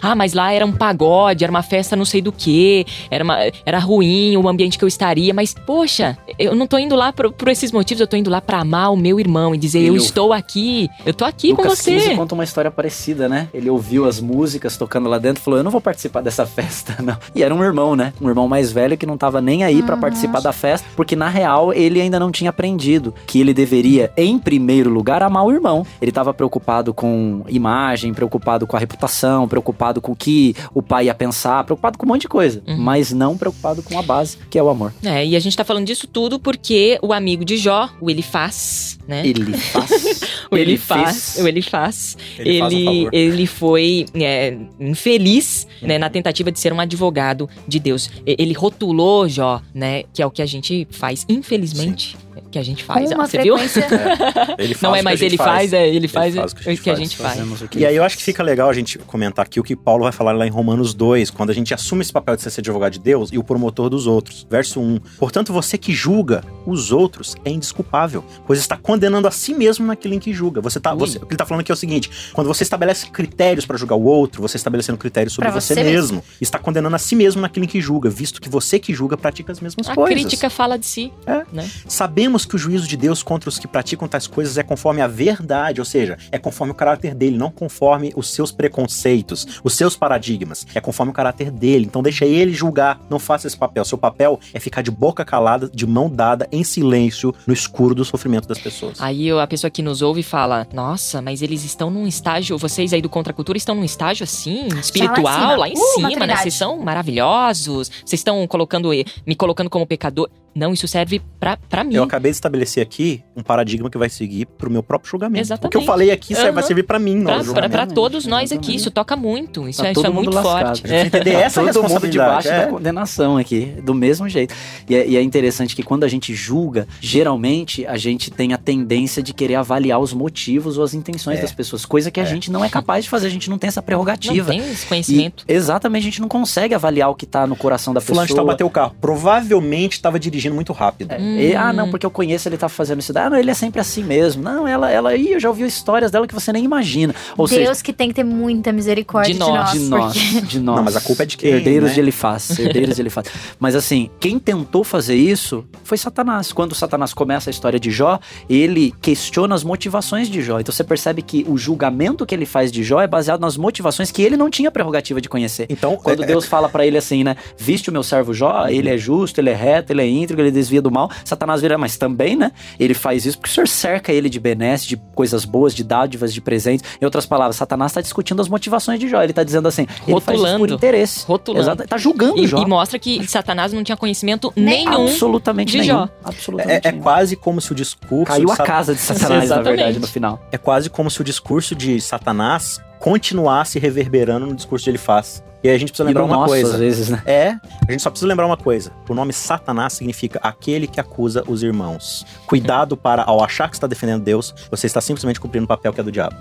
Ah, 0.00 0.14
mas 0.14 0.32
lá 0.32 0.52
era 0.52 0.64
um 0.64 0.72
pagode, 0.72 1.44
era 1.44 1.50
uma 1.50 1.62
festa 1.62 1.94
não 1.96 2.04
sei 2.04 2.20
do 2.22 2.32
quê, 2.32 2.86
era 3.10 3.22
uma, 3.24 3.38
era 3.64 3.78
ruim 3.78 4.36
o 4.36 4.48
ambiente 4.48 4.78
que 4.78 4.84
eu 4.84 4.88
estaria, 4.88 5.32
mas 5.34 5.54
poxa, 5.54 6.16
eu 6.38 6.54
não 6.54 6.66
tô 6.66 6.78
indo 6.78 6.94
lá 6.96 7.12
por, 7.12 7.32
por 7.32 7.48
esses 7.48 7.70
motivos, 7.72 8.00
eu 8.00 8.06
tô 8.06 8.16
indo 8.16 8.30
lá 8.30 8.40
pra 8.40 8.60
amar 8.60 8.92
o 8.92 8.96
meu 8.96 9.18
irmão 9.20 9.54
e 9.54 9.58
dizer 9.58 9.80
eu 9.82 9.92
ouv- 9.94 10.02
estou 10.02 10.32
aqui, 10.32 10.88
eu 11.04 11.12
tô 11.14 11.24
aqui 11.24 11.54
com 11.54 11.62
Lucas 11.62 11.78
você. 11.78 11.92
15 11.92 12.14
conta 12.16 12.34
uma 12.34 12.44
história 12.44 12.70
parecida, 12.70 13.28
né? 13.28 13.48
Ele 13.52 13.68
ouviu 13.70 14.04
as 14.06 14.20
músicas 14.20 14.76
tocando 14.76 15.08
lá 15.08 15.18
dentro 15.18 15.40
e 15.40 15.44
falou: 15.44 15.58
Eu 15.58 15.64
não 15.64 15.70
vou 15.70 15.80
participar 15.80 16.20
dessa 16.22 16.46
festa, 16.46 16.96
não. 17.02 17.16
E 17.34 17.42
era 17.42 17.54
um 17.54 17.62
irmão, 17.62 17.94
né? 17.94 18.12
Um 18.20 18.28
irmão 18.28 18.48
mais 18.48 18.70
velho 18.72 18.96
que 18.96 19.06
não 19.06 19.16
tava 19.16 19.40
nem 19.40 19.64
aí 19.64 19.82
pra 19.82 19.96
participar 19.96 20.40
da 20.40 20.52
festa, 20.52 20.86
porque 20.96 21.14
na 21.16 21.28
real 21.28 21.72
ele 21.72 22.00
ainda 22.00 22.18
não 22.18 22.30
tinha 22.32 22.50
aprendido 22.50 23.14
que 23.26 23.40
ele 23.40 23.54
deveria, 23.54 24.10
em 24.16 24.38
primeiro 24.38 24.90
lugar, 24.90 25.22
amar 25.22 25.44
o 25.44 25.52
irmão. 25.52 25.86
Ele 26.00 26.12
tava 26.12 26.32
preocupado 26.34 26.92
com 26.94 27.42
imagem, 27.48 28.12
preocupado 28.14 28.66
com 28.66 28.76
a 28.76 28.80
reputação, 28.80 29.46
preocupado 29.48 30.00
com 30.00 30.12
o 30.12 30.16
que 30.16 30.54
o 30.74 30.82
pai 30.82 31.06
ia 31.06 31.14
pensar, 31.14 31.64
preocupado 31.64 31.96
com 31.98 32.04
um 32.06 32.08
monte 32.08 32.22
de 32.22 32.28
coisa, 32.28 32.62
Uhum. 32.66 32.76
mas 32.78 33.12
não 33.12 33.36
preocupado 33.36 33.82
com 33.82 33.98
a 33.98 34.02
base, 34.02 34.36
que 34.50 34.58
é 34.58 34.62
o 34.62 34.68
amor. 34.68 34.92
É, 35.04 35.24
e 35.26 35.36
a 35.36 35.40
gente 35.40 35.56
tá 35.56 35.64
falando 35.64 35.86
disso 35.86 36.06
tudo 36.06 36.38
porque 36.38 36.98
o 37.02 37.12
amigo 37.12 37.44
de 37.44 37.56
Jó, 37.56 37.88
o 38.00 38.10
Elifaz, 38.10 38.98
né? 39.06 39.26
Ele 39.26 39.56
faz. 39.56 40.20
O 40.50 40.56
ele 40.56 40.72
Elifaz, 40.72 41.34
fez. 41.34 41.44
o 41.44 41.48
Ele 41.48 41.62
faz 41.62 42.16
um 42.38 42.42
ele, 42.42 42.58
favor. 42.84 43.10
ele 43.12 43.46
foi 43.46 44.06
é, 44.14 44.56
infeliz 44.80 45.66
né, 45.82 45.98
na 45.98 46.08
tentativa 46.08 46.50
de 46.50 46.58
ser 46.58 46.72
um 46.72 46.80
advogado 46.80 47.48
de 47.66 47.78
Deus. 47.78 48.10
Ele 48.24 48.52
rotulou 48.52 49.28
Jó, 49.28 49.60
né? 49.74 50.04
Que 50.12 50.22
é 50.22 50.26
o 50.26 50.30
que 50.30 50.40
a 50.42 50.46
gente 50.46 50.86
faz, 50.90 51.26
infelizmente, 51.28 52.16
que 52.50 52.58
a 52.58 52.62
gente 52.62 52.82
faz. 52.84 53.06
Com 53.08 53.14
Ah, 53.14 53.18
uma 53.18 53.26
você 53.26 53.42
viu? 53.42 53.56
frequência. 53.58 53.86
Ele 54.58 54.74
faz 54.74 54.82
Não 54.82 54.94
é 54.94 54.98
que 54.98 55.04
mais 55.04 55.20
a 55.20 55.22
gente 55.22 55.30
ele 55.32 55.36
faz, 55.36 55.72
é 55.72 55.88
ele 55.88 56.08
faz, 56.08 56.34
faz 56.34 56.52
o 56.52 56.82
que 56.82 56.90
a 56.90 56.94
gente 56.94 57.16
faz. 57.16 57.34
Fazemos 57.34 57.62
o 57.62 57.68
que 57.68 57.78
E 57.78 57.84
aí 57.86 57.92
ele 57.92 57.98
eu 57.98 58.04
acho 58.04 58.16
que 58.16 58.22
faz. 58.22 58.26
fica 58.34 58.42
legal 58.42 58.68
a 58.68 58.72
gente 58.72 58.98
comentar 59.00 59.44
aqui 59.44 59.60
o 59.60 59.62
que 59.62 59.76
Paulo 59.76 60.04
vai 60.04 60.12
falar 60.12 60.32
lá 60.32 60.46
em 60.46 60.50
Romanos 60.50 60.94
2, 60.94 61.30
quando 61.30 61.50
a 61.50 61.52
gente 61.54 61.72
assume 61.74 62.02
esse 62.02 62.12
papel 62.12 62.36
de 62.36 62.42
ser 62.42 62.60
advogado 62.60 62.92
de 62.92 62.98
Deus 63.00 63.30
e 63.32 63.38
o 63.38 63.44
promotor 63.44 63.88
dos 63.90 64.06
outros. 64.06 64.46
Verso 64.50 64.80
1. 64.80 64.98
Portanto, 65.18 65.52
você 65.52 65.76
que 65.78 65.92
julga 65.92 66.42
os 66.66 66.90
outros 66.92 67.36
é 67.44 67.50
indesculpável, 67.50 68.24
pois 68.46 68.58
está 68.58 68.76
condenando 68.76 69.28
a 69.28 69.30
si 69.30 69.52
mesmo 69.54 69.86
naquilo 69.86 70.14
em 70.14 70.18
que 70.18 70.32
julga. 70.32 70.60
Você 70.60 70.80
tá, 70.80 70.94
você- 70.94 71.18
o 71.18 71.20
que 71.26 71.32
ele 71.32 71.36
tá 71.38 71.44
falando 71.46 71.60
aqui 71.60 71.70
é 71.70 71.74
o 71.74 71.76
seguinte: 71.78 72.10
quando 72.32 72.46
você 72.46 72.62
estabelece 72.62 73.10
critérios 73.10 73.66
para 73.66 73.76
julgar 73.76 73.96
o 73.96 74.04
outro, 74.04 74.40
você 74.42 74.56
está 74.56 74.68
estabelecendo 74.68 74.98
critérios 74.98 75.32
sobre 75.34 75.50
você, 75.50 75.74
você 75.74 75.82
mesmo. 75.84 76.22
Está 76.40 76.58
condenando 76.58 76.94
a 76.94 76.98
si 76.98 77.14
mesmo 77.16 77.40
naquilo 77.42 77.64
em 77.64 77.68
que 77.68 77.80
julga, 77.80 78.08
visto 78.10 78.40
que 78.40 78.48
você 78.48 78.78
que 78.78 78.92
julga 78.92 79.16
pratica 79.16 79.52
as 79.52 79.60
mesmas 79.60 79.88
A 79.88 79.94
coisas. 79.94 80.14
crítica 80.14 80.50
fala 80.50 80.78
de 80.78 80.86
si. 80.86 81.12
É. 81.26 81.44
Né? 81.52 81.68
Sabemos 81.86 82.37
que 82.44 82.56
o 82.56 82.58
juízo 82.58 82.86
de 82.86 82.96
Deus 82.96 83.22
contra 83.22 83.48
os 83.48 83.58
que 83.58 83.66
praticam 83.66 84.08
tais 84.08 84.26
coisas 84.26 84.58
é 84.58 84.62
conforme 84.62 85.00
a 85.00 85.06
verdade, 85.06 85.80
ou 85.80 85.84
seja, 85.84 86.18
é 86.30 86.38
conforme 86.38 86.72
o 86.72 86.74
caráter 86.74 87.14
dele, 87.14 87.36
não 87.36 87.50
conforme 87.50 88.12
os 88.16 88.30
seus 88.30 88.52
preconceitos, 88.52 89.60
os 89.62 89.74
seus 89.74 89.96
paradigmas. 89.96 90.66
É 90.74 90.80
conforme 90.80 91.10
o 91.10 91.14
caráter 91.14 91.50
dele. 91.50 91.86
Então 91.86 92.02
deixa 92.02 92.24
ele 92.24 92.52
julgar, 92.52 93.00
não 93.08 93.18
faça 93.18 93.46
esse 93.46 93.56
papel. 93.56 93.84
Seu 93.84 93.98
papel 93.98 94.38
é 94.52 94.60
ficar 94.60 94.82
de 94.82 94.90
boca 94.90 95.24
calada, 95.24 95.70
de 95.72 95.86
mão 95.86 96.10
dada, 96.10 96.48
em 96.50 96.64
silêncio, 96.64 97.34
no 97.46 97.52
escuro 97.52 97.94
do 97.94 98.04
sofrimento 98.04 98.48
das 98.48 98.58
pessoas. 98.58 99.00
Aí 99.00 99.30
a 99.30 99.46
pessoa 99.46 99.70
que 99.70 99.82
nos 99.82 100.02
ouve 100.02 100.22
fala: 100.22 100.66
Nossa, 100.72 101.22
mas 101.22 101.42
eles 101.42 101.64
estão 101.64 101.90
num 101.90 102.06
estágio, 102.06 102.58
vocês 102.58 102.92
aí 102.92 103.02
do 103.02 103.08
Contra 103.08 103.32
a 103.32 103.34
Cultura 103.34 103.58
estão 103.58 103.74
num 103.74 103.84
estágio 103.84 104.24
assim, 104.24 104.68
espiritual, 104.80 105.56
lá 105.56 105.68
em 105.68 105.76
cima. 105.76 106.08
Uh, 106.08 106.12
cima, 106.12 106.26
né? 106.26 106.36
Vocês 106.36 106.54
são 106.54 106.78
maravilhosos, 106.78 107.90
vocês 108.04 108.20
estão 108.20 108.46
colocando, 108.46 108.90
me 109.26 109.34
colocando 109.34 109.70
como 109.70 109.86
pecador. 109.86 110.28
Não, 110.54 110.72
isso 110.72 110.88
serve 110.88 111.20
pra, 111.38 111.56
pra 111.56 111.84
mim. 111.84 111.94
Eu 111.94 112.02
acabei 112.02 112.27
de 112.30 112.36
estabelecer 112.36 112.82
aqui 112.82 113.22
um 113.36 113.42
paradigma 113.42 113.88
que 113.90 113.98
vai 113.98 114.08
seguir 114.08 114.46
pro 114.46 114.70
meu 114.70 114.82
próprio 114.82 115.10
julgamento. 115.10 115.40
Exatamente. 115.40 115.66
O 115.66 115.70
que 115.70 115.76
eu 115.76 115.82
falei 115.86 116.10
aqui 116.10 116.34
aí 116.36 116.50
vai 116.52 116.62
servir 116.62 116.82
pra 116.84 116.98
mim, 116.98 117.16
não 117.16 117.44
Pra, 117.54 117.68
pra, 117.68 117.86
todos 117.86 118.26
nós 118.26 118.52
aqui, 118.52 118.74
isso 118.74 118.90
toca 118.90 119.16
muito. 119.16 119.68
Isso, 119.68 119.80
Tá 119.82 119.88
é, 119.88 119.92
isso 119.92 120.06
é 120.06 120.10
muito 120.10 120.30
lascado. 120.30 120.66
forte. 120.78 120.82
A 120.86 120.88
gente 120.88 121.06
entender 121.06 121.30
essa 121.34 121.60
Todo 121.60 121.66
mundo 121.66 121.82
responsabilidade. 121.82 122.42
debaixo 122.42 122.48
é. 122.48 122.66
da 122.66 122.72
condenação 122.72 123.36
aqui, 123.36 123.66
do 123.82 123.94
mesmo 123.94 124.28
jeito. 124.28 124.54
E 124.88 124.94
é, 124.94 125.06
e 125.08 125.16
é 125.16 125.22
interessante 125.22 125.74
que 125.76 125.82
quando 125.82 126.04
a 126.04 126.08
gente 126.08 126.34
julga, 126.34 126.86
geralmente 127.00 127.86
a 127.86 127.96
gente 127.96 128.30
tem 128.30 128.52
a 128.52 128.58
tendência 128.58 129.22
de 129.22 129.32
querer 129.34 129.56
avaliar 129.56 129.98
os 130.00 130.12
motivos 130.12 130.78
ou 130.78 130.84
as 130.84 130.94
intenções 130.94 131.38
É. 131.38 131.42
das 131.42 131.52
pessoas, 131.52 131.84
coisa 131.84 132.10
que 132.10 132.20
a 132.20 132.22
É. 132.22 132.26
gente 132.26 132.50
não 132.50 132.64
é 132.64 132.68
capaz 132.68 133.04
de 133.04 133.10
fazer, 133.10 133.26
a 133.26 133.30
gente 133.30 133.50
não 133.50 133.58
tem 133.58 133.68
essa 133.68 133.80
Não 133.80 133.86
prerrogativa. 133.86 134.50
tem 134.50 134.58
esse 134.60 134.84
E, 134.84 134.88
conhecimento. 134.88 135.44
exatamente, 135.48 136.02
a 136.02 136.04
gente 136.04 136.20
não 136.20 136.28
consegue 136.28 136.74
avaliar 136.74 137.10
o 137.10 137.14
que 137.14 137.26
tá 137.26 137.46
no 137.46 137.56
coração 137.56 137.92
da 137.94 138.00
Fulano 138.00 138.26
de 138.26 138.32
pessoa. 138.32 138.44
tal 138.44 138.52
bateu 138.52 138.66
o 138.66 138.70
carro. 138.70 138.94
Provavelmente 139.00 139.92
estava 139.94 140.18
dirigindo 140.18 140.54
muito 140.54 140.72
rápido. 140.72 141.12
É, 141.12 141.18
Hum. 141.18 141.38
e, 141.38 141.54
ah, 141.54 141.72
não, 141.72 141.90
porque 141.90 142.06
eu 142.06 142.10
conheço 142.18 142.48
ele 142.48 142.56
tá 142.56 142.68
fazendo 142.68 142.98
isso. 142.98 143.16
Ah, 143.16 143.30
não, 143.30 143.36
ele 143.36 143.50
é 143.50 143.54
sempre 143.54 143.80
assim 143.80 144.02
mesmo. 144.02 144.42
Não, 144.42 144.66
ela, 144.66 144.90
ela 144.90 145.10
aí, 145.10 145.32
eu 145.32 145.38
já 145.40 145.48
ouvi 145.48 145.64
histórias 145.64 146.10
dela 146.10 146.26
que 146.26 146.34
você 146.34 146.52
nem 146.52 146.64
imagina. 146.64 147.14
Ou 147.36 147.46
Deus 147.46 147.68
seja, 147.68 147.82
que 147.84 147.92
tem 147.92 148.08
que 148.08 148.14
ter 148.14 148.24
muita 148.24 148.72
misericórdia 148.72 149.32
De 149.32 149.38
de 149.38 149.46
nós, 149.46 149.54
nós. 149.54 149.72
de 149.72 149.78
nós, 149.88 150.12
porque- 150.18 150.40
de 150.46 150.58
nós. 150.60 150.76
Não, 150.76 150.82
mas 150.82 150.96
a 150.96 151.00
culpa 151.00 151.22
é 151.22 151.26
de 151.26 151.36
quem, 151.36 151.50
Herdeiros 151.52 151.90
né? 151.90 151.94
de 151.94 152.00
Elifaz, 152.00 152.58
herdeiros 152.58 152.96
de 152.96 153.02
Elifaz. 153.02 153.26
Mas 153.60 153.74
assim, 153.76 154.10
quem 154.18 154.38
tentou 154.38 154.82
fazer 154.82 155.14
isso 155.14 155.64
foi 155.84 155.96
Satanás. 155.96 156.52
Quando 156.52 156.74
Satanás 156.74 157.12
começa 157.14 157.48
a 157.48 157.52
história 157.52 157.78
de 157.78 157.90
Jó, 157.90 158.18
ele 158.48 158.92
questiona 159.00 159.54
as 159.54 159.62
motivações 159.62 160.28
de 160.28 160.40
Jó. 160.42 160.58
Então 160.60 160.72
você 160.72 160.82
percebe 160.84 161.22
que 161.22 161.44
o 161.48 161.56
julgamento 161.56 162.24
que 162.26 162.34
ele 162.34 162.46
faz 162.46 162.72
de 162.72 162.82
Jó 162.82 163.00
é 163.00 163.06
baseado 163.06 163.40
nas 163.40 163.56
motivações 163.56 164.10
que 164.10 164.22
ele 164.22 164.36
não 164.36 164.50
tinha 164.50 164.70
prerrogativa 164.70 165.20
de 165.20 165.28
conhecer. 165.28 165.66
Então, 165.68 165.96
Quando 165.96 166.22
é- 166.24 166.26
Deus 166.26 166.46
fala 166.46 166.68
pra 166.68 166.86
ele 166.86 166.96
assim, 166.98 167.22
né? 167.22 167.36
Viste 167.56 167.90
o 167.90 167.92
meu 167.92 168.02
servo 168.02 168.32
Jó, 168.34 168.66
ele 168.68 168.88
é 168.88 168.96
justo, 168.98 169.38
ele 169.40 169.50
é 169.50 169.54
reto, 169.54 169.92
ele 169.92 170.02
é 170.02 170.08
íntegro, 170.08 170.42
ele 170.42 170.50
desvia 170.50 170.80
do 170.82 170.90
mal. 170.90 171.10
Satanás 171.24 171.60
vira, 171.60 171.76
mas 171.78 171.96
também, 171.96 172.07
né? 172.36 172.52
Ele 172.78 172.94
faz 172.94 173.24
isso 173.26 173.38
porque 173.38 173.50
o 173.50 173.54
senhor 173.54 173.68
cerca 173.68 174.12
ele 174.12 174.28
de 174.28 174.38
benesses, 174.40 174.86
de 174.86 174.96
coisas 175.14 175.44
boas, 175.44 175.74
de 175.74 175.82
dádivas, 175.84 176.32
de 176.32 176.40
presentes. 176.40 176.84
Em 177.00 177.04
outras 177.04 177.26
palavras, 177.26 177.56
Satanás 177.56 177.90
está 177.92 178.00
discutindo 178.00 178.40
as 178.42 178.48
motivações 178.48 178.98
de 179.00 179.08
Jó. 179.08 179.22
Ele 179.22 179.32
tá 179.32 179.42
dizendo 179.44 179.68
assim, 179.68 179.82
ele 180.06 180.20
faz 180.20 180.38
isso 180.38 180.46
por 180.46 180.52
Rotulando. 180.52 180.74
interesse. 180.74 181.24
Rotulando. 181.26 181.64
Exato. 181.64 181.86
Tá 181.88 181.96
julgando 181.98 182.38
E, 182.38 182.46
Jó. 182.46 182.58
e 182.62 182.66
mostra 182.66 182.98
que 182.98 183.26
Satanás 183.26 183.72
não 183.72 183.82
tinha 183.84 183.96
conhecimento 183.96 184.52
nenhum. 184.56 185.06
Absolutamente 185.06 185.72
de 185.72 185.78
nenhum. 185.78 185.88
Jó. 185.98 186.08
Absolutamente 186.24 186.86
É, 186.86 186.88
é 186.88 186.92
nenhum. 186.92 187.02
quase 187.02 187.36
como 187.36 187.60
se 187.60 187.72
o 187.72 187.74
discurso. 187.74 188.24
Caiu 188.26 188.50
a 188.50 188.56
casa 188.56 188.94
de 188.94 189.00
Satanás, 189.00 189.50
na 189.50 189.60
verdade, 189.60 189.98
no 189.98 190.06
final. 190.06 190.40
É 190.52 190.58
quase 190.58 190.88
como 190.90 191.10
se 191.10 191.20
o 191.20 191.24
discurso 191.24 191.74
de 191.74 192.00
Satanás 192.00 192.80
continuasse 192.98 193.78
reverberando 193.78 194.46
no 194.46 194.54
discurso 194.54 194.84
de 194.84 194.90
Elifaz. 194.90 195.42
E 195.62 195.68
aí 195.68 195.74
a 195.74 195.78
gente 195.78 195.88
precisa 195.88 196.04
E 196.04 196.08
lembrar 196.08 196.24
uma 196.24 196.36
nosso, 196.36 196.48
coisa. 196.48 196.74
às 196.74 196.78
vezes, 196.78 197.08
né? 197.08 197.20
É, 197.26 197.48
a 197.88 197.90
gente 197.90 198.00
só 198.00 198.10
precisa 198.10 198.28
lembrar 198.28 198.46
uma 198.46 198.56
coisa. 198.56 198.92
O 199.08 199.14
nome 199.14 199.32
Satanás 199.32 199.92
significa 199.94 200.38
aquele 200.40 200.86
que 200.86 201.00
acusa 201.00 201.42
os 201.48 201.64
irmãos. 201.64 202.24
Cuidado 202.46 202.96
para, 202.96 203.24
ao 203.24 203.42
achar 203.42 203.68
que 203.68 203.74
está 203.74 203.88
defendendo 203.88 204.22
Deus, 204.22 204.54
você 204.70 204.86
está 204.86 205.00
simplesmente 205.00 205.40
cumprindo 205.40 205.64
o 205.64 205.68
papel 205.68 205.92
que 205.92 206.00
é 206.00 206.04
do 206.04 206.12
diabo. 206.12 206.36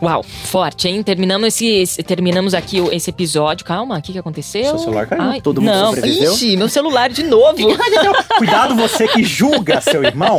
Uau, 0.00 0.22
forte, 0.22 0.86
hein? 0.88 1.02
Terminamos, 1.02 1.48
esse, 1.48 1.66
esse- 1.66 2.02
terminamos 2.04 2.54
aqui 2.54 2.80
o- 2.80 2.92
esse 2.92 3.10
episódio. 3.10 3.64
Calma, 3.66 3.98
o 3.98 4.02
que, 4.02 4.12
que 4.12 4.18
aconteceu? 4.18 4.64
Seu 4.64 4.78
celular 4.78 5.06
caiu. 5.06 5.40
Todo 5.42 5.60
mundo 5.60 5.72
não. 5.72 5.86
sobreviveu? 5.94 6.32
Ixi, 6.34 6.56
meu 6.56 6.68
celular 6.68 7.10
de 7.10 7.24
novo. 7.24 7.56
Cuidado 8.38 8.76
você 8.76 9.08
que 9.08 9.24
julga 9.24 9.80
seu 9.80 10.04
irmão 10.04 10.38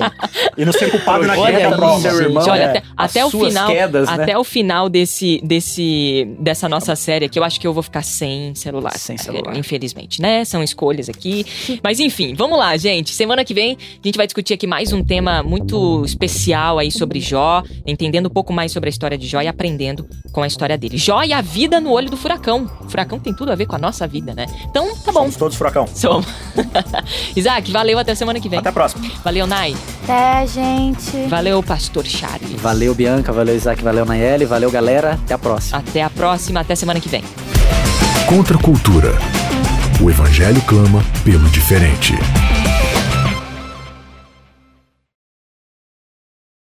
e 0.57 0.63
não 0.63 0.71
ser 0.71 0.89
culpado 0.89 1.25
na 1.27 1.33
aí, 1.33 1.67
prova. 1.75 1.99
seu 1.99 2.21
irmão, 2.21 2.41
gente, 2.41 2.51
olha, 2.51 2.63
é, 2.77 2.83
até, 2.95 3.25
o 3.25 3.29
final, 3.29 3.67
quedas, 3.69 4.07
né? 4.07 4.13
até 4.23 4.37
o 4.37 4.43
final 4.45 4.87
desse, 4.87 5.41
desse, 5.43 6.25
dessa 6.39 6.69
nossa 6.69 6.95
série 6.95 7.25
aqui, 7.25 7.37
eu 7.37 7.43
acho 7.43 7.59
que 7.59 7.67
eu 7.67 7.73
vou 7.73 7.83
ficar 7.83 8.01
sem 8.03 8.55
celular. 8.55 8.97
Sem 8.97 9.17
celular. 9.17 9.57
Infelizmente, 9.57 10.21
né? 10.21 10.45
São 10.45 10.63
escolhas 10.63 11.09
aqui. 11.09 11.45
Mas 11.83 11.99
enfim, 11.99 12.33
vamos 12.33 12.57
lá, 12.57 12.77
gente. 12.77 13.13
Semana 13.13 13.43
que 13.43 13.53
vem 13.53 13.77
a 13.77 14.07
gente 14.07 14.15
vai 14.15 14.25
discutir 14.25 14.53
aqui 14.53 14.65
mais 14.65 14.93
um 14.93 15.03
tema 15.03 15.43
muito 15.43 16.03
especial 16.05 16.79
aí 16.79 16.91
sobre 16.91 17.19
Jó, 17.19 17.61
entendendo 17.85 18.27
um 18.27 18.31
pouco 18.31 18.53
mais 18.53 18.71
sobre 18.71 18.87
a 18.87 18.91
história 18.91 19.17
de 19.17 19.27
Jó 19.27 19.41
e 19.41 19.48
aprendendo 19.49 20.07
com 20.31 20.41
a 20.41 20.47
história 20.47 20.77
dele. 20.77 20.97
Jó 20.97 21.23
e 21.23 21.33
a 21.33 21.41
vida 21.41 21.79
no 21.79 21.91
olho 21.91 22.09
do 22.09 22.17
furacão. 22.17 22.69
O 22.81 22.89
furacão 22.89 23.19
tem 23.19 23.33
tudo 23.33 23.51
a 23.51 23.55
ver 23.55 23.65
com 23.65 23.75
a 23.75 23.79
nossa 23.79 24.07
vida, 24.07 24.33
né? 24.33 24.45
Então, 24.69 24.95
tá 24.97 25.11
bom. 25.11 25.21
Somos 25.21 25.35
todos 25.35 25.57
furacão. 25.57 25.87
Somos. 25.87 26.27
Isaac, 27.35 27.71
valeu 27.71 27.97
até 27.99 28.15
semana 28.15 28.39
que 28.39 28.47
vem. 28.47 28.59
Até 28.59 28.69
a 28.69 28.73
próxima. 28.73 29.05
Valeu, 29.23 29.47
Nai. 29.47 29.75
Até, 30.03 30.47
gente. 30.47 31.27
Valeu, 31.27 31.61
Pastor 31.63 32.05
Charles. 32.05 32.51
Valeu, 32.61 32.93
Bianca. 32.93 33.31
Valeu, 33.31 33.55
Isaac. 33.55 33.83
Valeu, 33.83 34.05
Nayeli. 34.05 34.45
Valeu, 34.45 34.71
galera. 34.71 35.13
Até 35.13 35.33
a 35.33 35.37
próxima. 35.37 35.79
Até 35.79 36.03
a 36.03 36.09
próxima, 36.09 36.59
até 36.59 36.75
semana 36.75 36.99
que 36.99 37.09
vem. 37.09 37.23
Contra 38.27 38.57
a 38.57 38.61
cultura. 38.61 39.13
O 40.01 40.09
evangelho 40.09 40.61
clama 40.61 41.03
pelo 41.25 41.49
diferente. 41.49 42.13